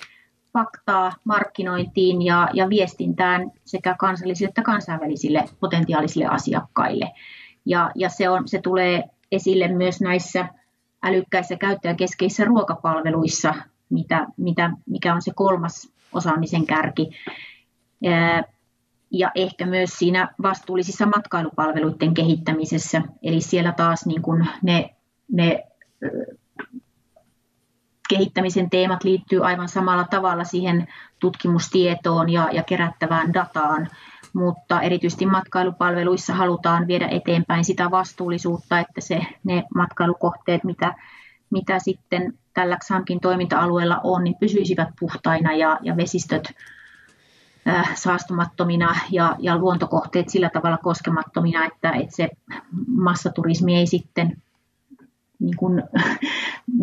faktaa 0.53 1.11
markkinointiin 1.23 2.21
ja, 2.21 2.49
ja 2.53 2.69
viestintään 2.69 3.51
sekä 3.65 3.95
kansallisille 3.99 4.49
että 4.49 4.61
kansainvälisille 4.61 5.45
potentiaalisille 5.59 6.25
asiakkaille. 6.25 7.11
Ja, 7.65 7.91
ja 7.95 8.09
se, 8.09 8.29
on, 8.29 8.47
se 8.47 8.61
tulee 8.61 9.03
esille 9.31 9.67
myös 9.67 10.01
näissä 10.01 10.47
älykkäissä 11.03 11.55
käyttäjäkeskeisissä 11.55 12.45
ruokapalveluissa, 12.45 13.53
mitä, 13.89 14.27
mitä, 14.37 14.71
mikä 14.85 15.13
on 15.15 15.21
se 15.21 15.31
kolmas 15.35 15.93
osaamisen 16.13 16.65
kärki. 16.65 17.09
Ja 19.11 19.31
ehkä 19.35 19.65
myös 19.65 19.89
siinä 19.89 20.35
vastuullisissa 20.41 21.05
matkailupalveluiden 21.05 22.13
kehittämisessä. 22.13 23.01
Eli 23.23 23.41
siellä 23.41 23.71
taas 23.71 24.05
niin 24.05 24.21
kuin 24.21 24.47
ne, 24.61 24.95
ne 25.31 25.63
kehittämisen 28.17 28.69
teemat 28.69 29.03
liittyy 29.03 29.45
aivan 29.45 29.69
samalla 29.69 30.03
tavalla 30.03 30.43
siihen 30.43 30.87
tutkimustietoon 31.19 32.29
ja, 32.29 32.49
ja 32.51 32.63
kerättävään 32.63 33.33
dataan, 33.33 33.87
mutta 34.33 34.81
erityisesti 34.81 35.25
matkailupalveluissa 35.25 36.33
halutaan 36.33 36.87
viedä 36.87 37.07
eteenpäin 37.07 37.65
sitä 37.65 37.91
vastuullisuutta, 37.91 38.79
että 38.79 39.01
se, 39.01 39.21
ne 39.43 39.63
matkailukohteet, 39.75 40.63
mitä, 40.63 40.95
mitä 41.49 41.79
sitten 41.79 42.33
tällä 42.53 42.77
XAMKin 42.77 43.19
toiminta-alueella 43.19 44.01
on, 44.03 44.23
niin 44.23 44.35
pysyisivät 44.39 44.89
puhtaina 44.99 45.53
ja, 45.53 45.79
ja 45.81 45.97
vesistöt 45.97 46.53
äh, 47.67 47.95
saastumattomina 47.95 48.95
ja, 49.11 49.35
ja 49.39 49.57
luontokohteet 49.57 50.29
sillä 50.29 50.49
tavalla 50.49 50.77
koskemattomina, 50.77 51.65
että, 51.65 51.91
että 51.91 52.15
se 52.15 52.29
massaturismi 52.87 53.75
ei 53.75 53.87
sitten 53.87 54.41
niin 55.39 55.57
kuin, 55.57 55.83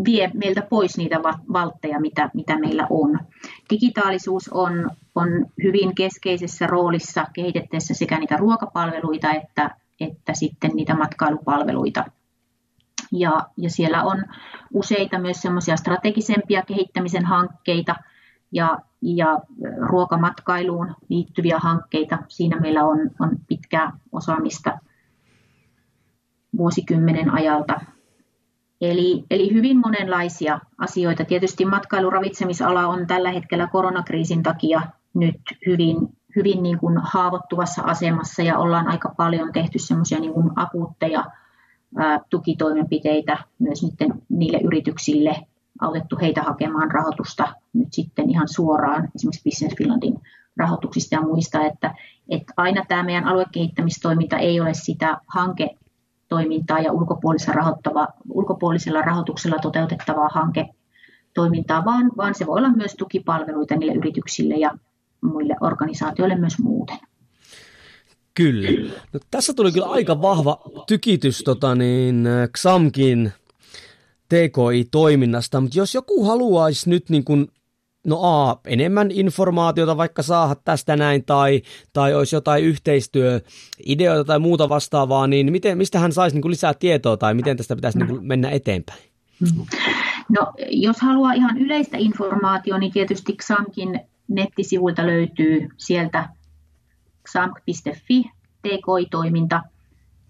vie 0.04 0.30
meiltä 0.34 0.62
pois 0.62 0.96
niitä 0.96 1.22
valtteja, 1.52 2.00
mitä, 2.00 2.30
mitä 2.34 2.58
meillä 2.58 2.86
on. 2.90 3.18
Digitaalisuus 3.70 4.48
on, 4.48 4.90
on 5.14 5.28
hyvin 5.62 5.94
keskeisessä 5.94 6.66
roolissa 6.66 7.26
kehitettäessä 7.32 7.94
sekä 7.94 8.18
niitä 8.18 8.36
ruokapalveluita 8.36 9.32
että, 9.32 9.76
että 10.00 10.34
sitten 10.34 10.70
niitä 10.74 10.94
matkailupalveluita. 10.94 12.04
Ja, 13.12 13.42
ja 13.56 13.70
siellä 13.70 14.02
on 14.02 14.24
useita 14.74 15.18
myös 15.18 15.42
semmoisia 15.42 15.76
strategisempia 15.76 16.62
kehittämisen 16.62 17.24
hankkeita 17.24 17.94
ja, 18.52 18.78
ja 19.02 19.40
ruokamatkailuun 19.88 20.94
liittyviä 21.08 21.58
hankkeita. 21.58 22.18
Siinä 22.28 22.60
meillä 22.60 22.84
on, 22.84 22.98
on 23.20 23.30
pitkää 23.48 23.92
osaamista 24.12 24.78
vuosikymmenen 26.56 27.30
ajalta 27.30 27.80
Eli, 28.82 29.24
eli 29.30 29.52
hyvin 29.52 29.78
monenlaisia 29.78 30.60
asioita. 30.78 31.24
Tietysti 31.24 31.64
matkailuravitsemisala 31.64 32.86
on 32.86 33.06
tällä 33.06 33.30
hetkellä 33.30 33.66
koronakriisin 33.66 34.42
takia 34.42 34.82
nyt 35.14 35.40
hyvin, 35.66 35.96
hyvin 36.36 36.62
niin 36.62 36.78
kuin 36.78 36.98
haavoittuvassa 37.02 37.82
asemassa 37.82 38.42
ja 38.42 38.58
ollaan 38.58 38.88
aika 38.88 39.14
paljon 39.16 39.52
tehty 39.52 39.78
semmoisia 39.78 40.20
niin 40.20 40.32
akuutteja 40.56 41.24
ää, 41.96 42.20
tukitoimenpiteitä 42.30 43.38
myös 43.58 43.86
niille 44.28 44.58
yrityksille, 44.64 45.36
autettu 45.80 46.18
heitä 46.20 46.42
hakemaan 46.42 46.90
rahoitusta 46.90 47.54
nyt 47.72 47.88
sitten 47.92 48.30
ihan 48.30 48.48
suoraan 48.48 49.08
esimerkiksi 49.14 49.44
Business 49.44 49.76
Finlandin 49.78 50.20
rahoituksista 50.56 51.14
ja 51.14 51.22
muista, 51.22 51.66
että, 51.66 51.94
että 52.28 52.52
aina 52.56 52.84
tämä 52.88 53.02
meidän 53.02 53.24
aluekehittämistoiminta 53.24 54.38
ei 54.38 54.60
ole 54.60 54.74
sitä 54.74 55.18
hanke 55.26 55.70
toimintaa 56.32 56.80
ja 56.80 56.92
ulkopuolisella, 56.92 58.06
ulkopuolisella 58.28 59.02
rahoituksella 59.02 59.56
toteutettavaa 59.62 60.28
hanketoimintaa, 60.32 61.84
vaan, 61.84 62.10
vaan 62.16 62.34
se 62.34 62.46
voi 62.46 62.58
olla 62.58 62.70
myös 62.70 62.94
tukipalveluita 62.98 63.76
niille 63.76 63.94
yrityksille 63.94 64.54
ja 64.54 64.70
muille 65.20 65.56
organisaatioille 65.60 66.36
myös 66.36 66.58
muuten. 66.58 66.98
Kyllä. 68.34 68.68
No, 69.12 69.20
tässä 69.30 69.54
tuli 69.54 69.72
kyllä 69.72 69.86
aika 69.86 70.22
vahva 70.22 70.60
tykitys 70.86 71.42
tota 71.44 71.74
niin, 71.74 72.28
XAMKin 72.58 73.32
TKI-toiminnasta, 74.28 75.60
mutta 75.60 75.78
jos 75.78 75.94
joku 75.94 76.24
haluaisi 76.24 76.90
nyt 76.90 77.10
niin 77.10 77.24
kuin 77.24 77.48
no 78.06 78.18
A, 78.22 78.60
enemmän 78.66 79.10
informaatiota 79.10 79.96
vaikka 79.96 80.22
saada 80.22 80.54
tästä 80.54 80.96
näin, 80.96 81.24
tai, 81.24 81.62
tai 81.92 82.14
olisi 82.14 82.36
jotain 82.36 82.64
yhteistyöideoita 82.64 84.24
tai 84.26 84.38
muuta 84.38 84.68
vastaavaa, 84.68 85.26
niin 85.26 85.52
miten, 85.52 85.78
mistä 85.78 85.98
hän 85.98 86.12
saisi 86.12 86.36
niin 86.36 86.42
kuin 86.42 86.50
lisää 86.50 86.74
tietoa, 86.74 87.16
tai 87.16 87.34
miten 87.34 87.56
tästä 87.56 87.76
pitäisi 87.76 87.98
niin 87.98 88.08
kuin 88.08 88.26
mennä 88.26 88.50
eteenpäin? 88.50 89.00
No, 90.28 90.52
jos 90.70 91.00
haluaa 91.00 91.32
ihan 91.32 91.58
yleistä 91.58 91.96
informaatiota, 91.98 92.78
niin 92.78 92.92
tietysti 92.92 93.36
XAMKin 93.36 94.00
nettisivuilta 94.28 95.06
löytyy 95.06 95.68
sieltä 95.76 96.28
xamk.fi, 97.28 98.22
TKI-toiminta, 98.62 99.62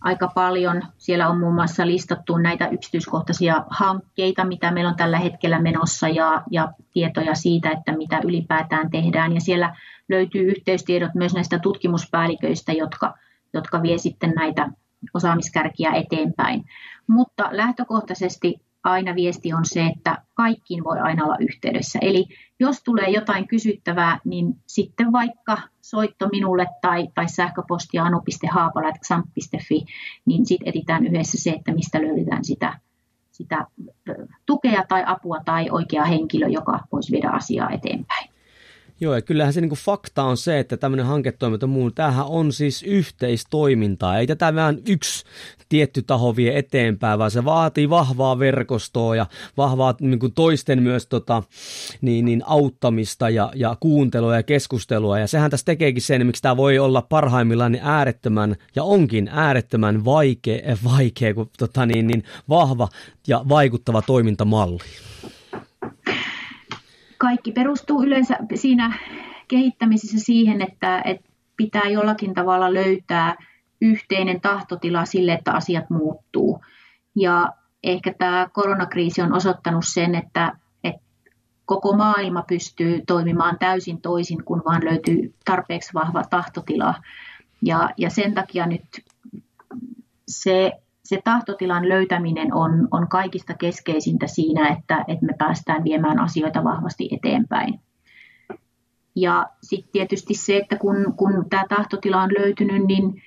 aika 0.02 0.28
paljon. 0.34 0.82
Siellä 0.98 1.28
on 1.28 1.38
muun 1.38 1.54
muassa 1.54 1.86
listattu 1.86 2.36
näitä 2.36 2.68
yksityiskohtaisia 2.68 3.64
hankkeita, 3.70 4.44
mitä 4.44 4.70
meillä 4.70 4.90
on 4.90 4.96
tällä 4.96 5.18
hetkellä 5.18 5.60
menossa 5.60 6.08
ja, 6.08 6.42
ja 6.50 6.72
tietoja 6.92 7.34
siitä, 7.34 7.70
että 7.70 7.96
mitä 7.96 8.20
ylipäätään 8.24 8.90
tehdään. 8.90 9.32
Ja 9.32 9.40
siellä 9.40 9.76
löytyy 10.08 10.42
yhteystiedot 10.42 11.14
myös 11.14 11.34
näistä 11.34 11.58
tutkimuspäälliköistä, 11.58 12.72
jotka, 12.72 13.14
jotka 13.52 13.82
vie 13.82 13.98
sitten 13.98 14.32
näitä 14.36 14.70
osaamiskärkiä 15.14 15.92
eteenpäin. 15.92 16.64
Mutta 17.06 17.48
lähtökohtaisesti 17.50 18.54
aina 18.84 19.14
viesti 19.14 19.52
on 19.52 19.64
se, 19.64 19.86
että 19.86 20.22
kaikkiin 20.34 20.84
voi 20.84 20.98
aina 20.98 21.24
olla 21.24 21.36
yhteydessä. 21.40 21.98
Eli 22.02 22.26
jos 22.62 22.82
tulee 22.82 23.10
jotain 23.10 23.48
kysyttävää, 23.48 24.20
niin 24.24 24.54
sitten 24.66 25.12
vaikka 25.12 25.58
soitto 25.80 26.28
minulle 26.28 26.66
tai, 26.80 27.08
tai 27.14 27.28
sähköposti 27.28 27.98
anu.haapala.xamp.fi, 27.98 29.84
niin 30.26 30.46
sitten 30.46 30.68
etsitään 30.68 31.06
yhdessä 31.06 31.38
se, 31.38 31.50
että 31.50 31.74
mistä 31.74 32.02
löydetään 32.02 32.44
sitä, 32.44 32.78
sitä 33.30 33.66
tukea 34.46 34.84
tai 34.88 35.02
apua 35.06 35.38
tai 35.44 35.70
oikea 35.70 36.04
henkilö, 36.04 36.48
joka 36.48 36.80
voisi 36.92 37.12
viedä 37.12 37.30
asiaa 37.30 37.70
eteenpäin. 37.70 38.32
Joo, 39.00 39.14
ja 39.14 39.22
kyllähän 39.22 39.52
se 39.52 39.60
niin 39.60 39.70
fakta 39.70 40.22
on 40.22 40.36
se, 40.36 40.58
että 40.58 40.76
tämmöinen 40.76 41.06
hanketoiminta 41.06 41.66
muu, 41.66 41.90
tämähän 41.90 42.26
on 42.26 42.52
siis 42.52 42.82
yhteistoimintaa. 42.82 44.18
Ei 44.18 44.26
tätä 44.26 44.54
vaan 44.54 44.78
yksi 44.88 45.24
tietty 45.72 46.02
taho 46.02 46.36
vie 46.36 46.58
eteenpäin, 46.58 47.18
vaan 47.18 47.30
se 47.30 47.44
vaatii 47.44 47.90
vahvaa 47.90 48.38
verkostoa 48.38 49.16
ja 49.16 49.26
vahvaa 49.56 49.94
niin 50.00 50.18
kuin 50.18 50.32
toisten 50.34 50.82
myös 50.82 51.06
tota, 51.06 51.42
niin, 52.00 52.24
niin 52.24 52.42
auttamista 52.46 53.30
ja, 53.30 53.52
ja 53.54 53.76
kuuntelua 53.80 54.36
ja 54.36 54.42
keskustelua. 54.42 55.18
Ja 55.18 55.26
sehän 55.26 55.50
tässä 55.50 55.64
tekeekin 55.64 56.02
sen, 56.02 56.26
miksi 56.26 56.42
tämä 56.42 56.56
voi 56.56 56.78
olla 56.78 57.02
parhaimmillaan 57.02 57.72
niin 57.72 57.84
äärettömän 57.84 58.56
ja 58.76 58.84
onkin 58.84 59.28
äärettömän 59.32 60.04
vaikea, 60.04 60.76
vaikea 60.84 61.34
kuin, 61.34 61.50
tota, 61.58 61.86
niin, 61.86 62.06
niin, 62.06 62.24
vahva 62.48 62.88
ja 63.26 63.44
vaikuttava 63.48 64.02
toimintamalli 64.02 64.78
kaikki 67.18 67.52
perustuu 67.52 68.02
yleensä 68.02 68.36
siinä 68.54 68.98
kehittämisessä 69.48 70.18
siihen, 70.20 70.62
että, 70.62 71.02
että 71.04 71.28
pitää 71.56 71.88
jollakin 71.88 72.34
tavalla 72.34 72.74
löytää 72.74 73.36
yhteinen 73.82 74.40
tahtotila 74.40 75.04
sille, 75.04 75.32
että 75.32 75.52
asiat 75.52 75.90
muuttuu. 75.90 76.64
Ja 77.16 77.52
ehkä 77.82 78.14
tämä 78.18 78.48
koronakriisi 78.52 79.22
on 79.22 79.32
osoittanut 79.32 79.84
sen, 79.86 80.14
että, 80.14 80.56
että 80.84 81.02
koko 81.64 81.96
maailma 81.96 82.42
pystyy 82.42 83.02
toimimaan 83.06 83.58
täysin 83.58 84.00
toisin, 84.00 84.44
kun 84.44 84.62
vaan 84.66 84.84
löytyy 84.84 85.34
tarpeeksi 85.44 85.94
vahva 85.94 86.22
tahtotila. 86.30 86.94
Ja, 87.62 87.90
ja 87.96 88.10
sen 88.10 88.34
takia 88.34 88.66
nyt 88.66 88.84
se 90.28 90.72
se 91.04 91.20
tahtotilan 91.24 91.88
löytäminen 91.88 92.54
on, 92.54 92.88
on 92.90 93.08
kaikista 93.08 93.54
keskeisintä 93.54 94.26
siinä, 94.26 94.68
että, 94.68 95.04
että 95.08 95.26
me 95.26 95.32
päästään 95.38 95.84
viemään 95.84 96.18
asioita 96.18 96.64
vahvasti 96.64 97.08
eteenpäin. 97.12 97.80
Ja 99.16 99.46
sitten 99.62 99.92
tietysti 99.92 100.34
se, 100.34 100.56
että 100.56 100.76
kun, 100.76 101.14
kun 101.16 101.46
tämä 101.50 101.64
tahtotila 101.68 102.22
on 102.22 102.30
löytynyt, 102.38 102.86
niin 102.86 103.22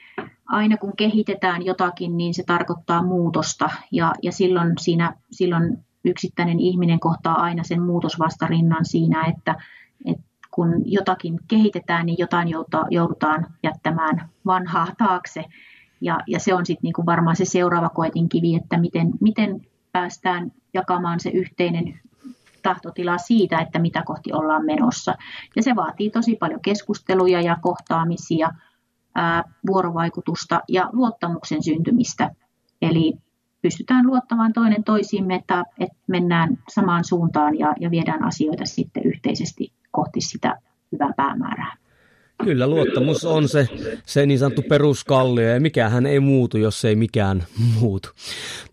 aina 0.45 0.77
kun 0.77 0.93
kehitetään 0.97 1.65
jotakin, 1.65 2.17
niin 2.17 2.33
se 2.33 2.43
tarkoittaa 2.43 3.03
muutosta. 3.03 3.69
Ja, 3.91 4.13
ja 4.21 4.31
silloin, 4.31 4.73
siinä, 4.79 5.13
silloin 5.31 5.77
yksittäinen 6.05 6.59
ihminen 6.59 6.99
kohtaa 6.99 7.41
aina 7.41 7.63
sen 7.63 7.81
muutosvastarinnan 7.81 8.85
siinä, 8.85 9.25
että, 9.25 9.55
että 10.05 10.23
kun 10.51 10.81
jotakin 10.85 11.39
kehitetään, 11.47 12.05
niin 12.05 12.17
jotain 12.19 12.47
joudutaan 12.89 13.47
jättämään 13.63 14.29
vanhaa 14.45 14.87
taakse. 14.97 15.45
Ja, 16.01 16.19
ja 16.27 16.39
se 16.39 16.53
on 16.53 16.65
sitten 16.65 16.83
niinku 16.83 17.05
varmaan 17.05 17.35
se 17.35 17.45
seuraava 17.45 17.89
koetinkivi, 17.89 18.55
että 18.55 18.77
miten, 18.77 19.11
miten 19.21 19.61
päästään 19.91 20.51
jakamaan 20.73 21.19
se 21.19 21.29
yhteinen 21.29 21.99
tahtotila 22.63 23.17
siitä, 23.17 23.59
että 23.59 23.79
mitä 23.79 24.03
kohti 24.05 24.33
ollaan 24.33 24.65
menossa. 24.65 25.15
Ja 25.55 25.63
se 25.63 25.75
vaatii 25.75 26.09
tosi 26.09 26.35
paljon 26.35 26.61
keskusteluja 26.61 27.41
ja 27.41 27.57
kohtaamisia, 27.61 28.49
vuorovaikutusta 29.67 30.61
ja 30.67 30.89
luottamuksen 30.93 31.63
syntymistä. 31.63 32.31
Eli 32.81 33.13
pystytään 33.61 34.07
luottamaan 34.07 34.53
toinen 34.53 34.83
toisiimme, 34.83 35.35
että, 35.35 35.63
että 35.79 35.97
mennään 36.07 36.57
samaan 36.69 37.03
suuntaan 37.03 37.59
ja, 37.59 37.75
ja 37.79 37.91
viedään 37.91 38.23
asioita 38.23 38.65
sitten 38.65 39.03
yhteisesti 39.03 39.73
kohti 39.91 40.21
sitä 40.21 40.59
hyvää 40.91 41.13
päämäärää. 41.17 41.77
Kyllä, 42.43 42.67
luottamus 42.67 43.25
on 43.25 43.49
se, 43.49 43.67
se 44.05 44.25
niin 44.25 44.39
sanottu 44.39 44.61
peruskallio 44.61 45.49
ja 45.49 45.59
mikähän 45.59 46.05
ei 46.05 46.19
muutu, 46.19 46.57
jos 46.57 46.85
ei 46.85 46.95
mikään 46.95 47.45
muutu. 47.79 48.09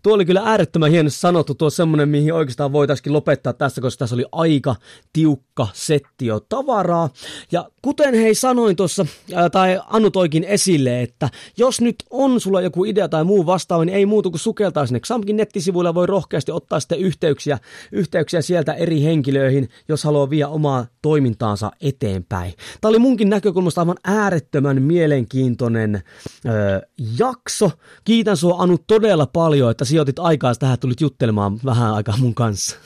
Tuo 0.03 0.13
oli 0.13 0.25
kyllä 0.25 0.41
äärettömän 0.45 0.91
hienosti 0.91 1.19
sanottu, 1.19 1.55
tuo 1.55 1.69
semmoinen, 1.69 2.09
mihin 2.09 2.33
oikeastaan 2.33 2.73
voitaisiin 2.73 3.13
lopettaa 3.13 3.53
tästä, 3.53 3.81
koska 3.81 3.99
tässä 3.99 4.15
oli 4.15 4.25
aika 4.31 4.75
tiukka 5.13 5.67
setti 5.73 6.25
jo 6.25 6.39
tavaraa. 6.39 7.09
Ja 7.51 7.69
kuten 7.81 8.13
hei 8.13 8.35
sanoin 8.35 8.75
tuossa, 8.75 9.05
tai 9.51 9.79
Anu 9.87 10.11
toikin 10.11 10.43
esille, 10.43 11.01
että 11.01 11.29
jos 11.57 11.81
nyt 11.81 11.95
on 12.09 12.39
sulla 12.39 12.61
joku 12.61 12.85
idea 12.85 13.09
tai 13.09 13.23
muu 13.23 13.45
vastaava, 13.45 13.85
niin 13.85 13.95
ei 13.95 14.05
muutu 14.05 14.31
kuin 14.31 14.39
sukeltaa 14.39 14.85
sinne 14.85 14.99
XAMKin 14.99 15.37
nettisivuilla, 15.37 15.93
voi 15.93 16.07
rohkeasti 16.07 16.51
ottaa 16.51 16.79
sitten 16.79 16.99
yhteyksiä, 16.99 17.57
yhteyksiä 17.91 18.41
sieltä 18.41 18.73
eri 18.73 19.03
henkilöihin, 19.03 19.69
jos 19.87 20.03
haluaa 20.03 20.29
viedä 20.29 20.47
omaa 20.47 20.85
toimintaansa 21.01 21.71
eteenpäin. 21.81 22.53
Tämä 22.81 22.89
oli 22.89 22.99
munkin 22.99 23.29
näkökulmasta 23.53 23.81
aivan 23.81 23.97
äärettömän 24.03 24.81
mielenkiintoinen 24.81 25.95
ö, 25.95 26.87
jakso. 27.17 27.71
Kiitän 28.03 28.37
sua 28.37 28.55
Anu 28.57 28.77
todella 28.87 29.25
paljon, 29.25 29.71
että 29.71 29.85
sijoitit 29.85 30.19
aikaa 30.19 30.55
tähän, 30.55 30.79
tulit 30.79 31.01
juttelemaan 31.01 31.59
vähän 31.65 31.93
aikaa 31.93 32.17
mun 32.17 32.35
kanssa. 32.35 32.77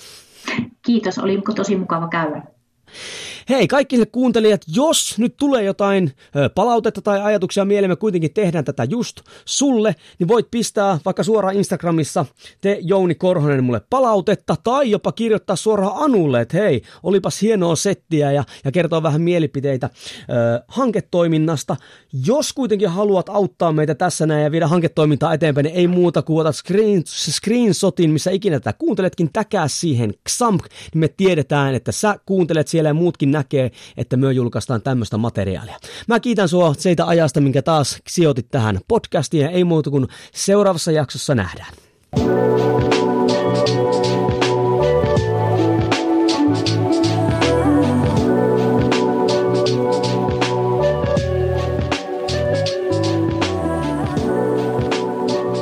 Kiitos, 0.86 1.20
oli 1.20 1.42
tosi 1.56 1.76
mukava 1.76 2.08
käydä. 2.08 2.44
Hei 3.50 3.68
kaikki 3.68 4.06
kuuntelijat, 4.12 4.62
jos 4.76 5.18
nyt 5.18 5.38
tulee 5.38 5.64
jotain 5.64 6.12
palautetta 6.56 7.02
tai 7.02 7.22
ajatuksia 7.22 7.66
mieleen, 7.66 7.92
me 7.92 7.96
kuitenkin 7.96 8.34
tehdään 8.34 8.66
tätä 8.66 8.84
just 8.84 9.22
sulle, 9.46 9.96
niin 10.20 10.28
voit 10.28 10.52
pistää 10.52 11.00
vaikka 11.06 11.24
suoraan 11.24 11.56
Instagramissa 11.56 12.26
te 12.62 12.80
Jouni 12.82 13.16
Korhonen 13.16 13.64
mulle 13.64 13.82
palautetta 13.90 14.56
tai 14.64 14.92
jopa 14.92 15.12
kirjoittaa 15.12 15.56
suoraan 15.56 15.92
Anulle, 15.96 16.42
että 16.42 16.58
hei, 16.58 16.82
olipas 17.04 17.42
hienoa 17.42 17.76
settiä 17.76 18.32
ja, 18.32 18.44
ja 18.66 18.72
kertoa 18.72 19.04
vähän 19.04 19.22
mielipiteitä 19.22 19.90
ö, 19.90 20.64
hanketoiminnasta. 20.68 21.76
Jos 22.26 22.54
kuitenkin 22.54 22.90
haluat 22.90 23.30
auttaa 23.30 23.72
meitä 23.72 23.96
tässä 23.96 24.26
näin 24.26 24.44
ja 24.44 24.52
viedä 24.52 24.68
hanketoimintaa 24.68 25.34
eteenpäin, 25.34 25.64
niin 25.64 25.76
ei 25.76 25.88
muuta 25.88 26.22
kuin 26.22 26.42
otat 26.42 26.56
screen, 26.56 27.04
screenshotin, 27.06 28.12
missä 28.12 28.32
ikinä 28.32 28.60
tätä 28.60 28.78
kuunteletkin, 28.78 29.30
täkää 29.34 29.68
siihen 29.68 30.14
XAMP, 30.30 30.62
niin 30.94 31.00
me 31.00 31.08
tiedetään, 31.08 31.76
että 31.76 31.92
sä 31.92 32.20
kuuntelet 32.26 32.68
siellä 32.68 32.90
ja 32.90 32.94
muutkin 32.94 33.37
näkee, 33.38 33.72
että 33.98 34.18
me 34.18 34.32
julkaistaan 34.32 34.82
tämmöistä 34.82 35.18
materiaalia. 35.18 35.80
Mä 36.08 36.20
kiitän 36.20 36.50
sua 36.50 36.74
siitä 36.78 37.06
ajasta, 37.06 37.42
minkä 37.42 37.62
taas 37.62 38.00
sijoitit 38.08 38.48
tähän 38.52 38.80
podcastiin 38.88 39.44
ja 39.44 39.50
ei 39.50 39.64
muuta 39.64 39.90
kuin 39.90 40.08
seuraavassa 40.34 40.92
jaksossa 40.92 41.36
nähdään. 41.36 41.74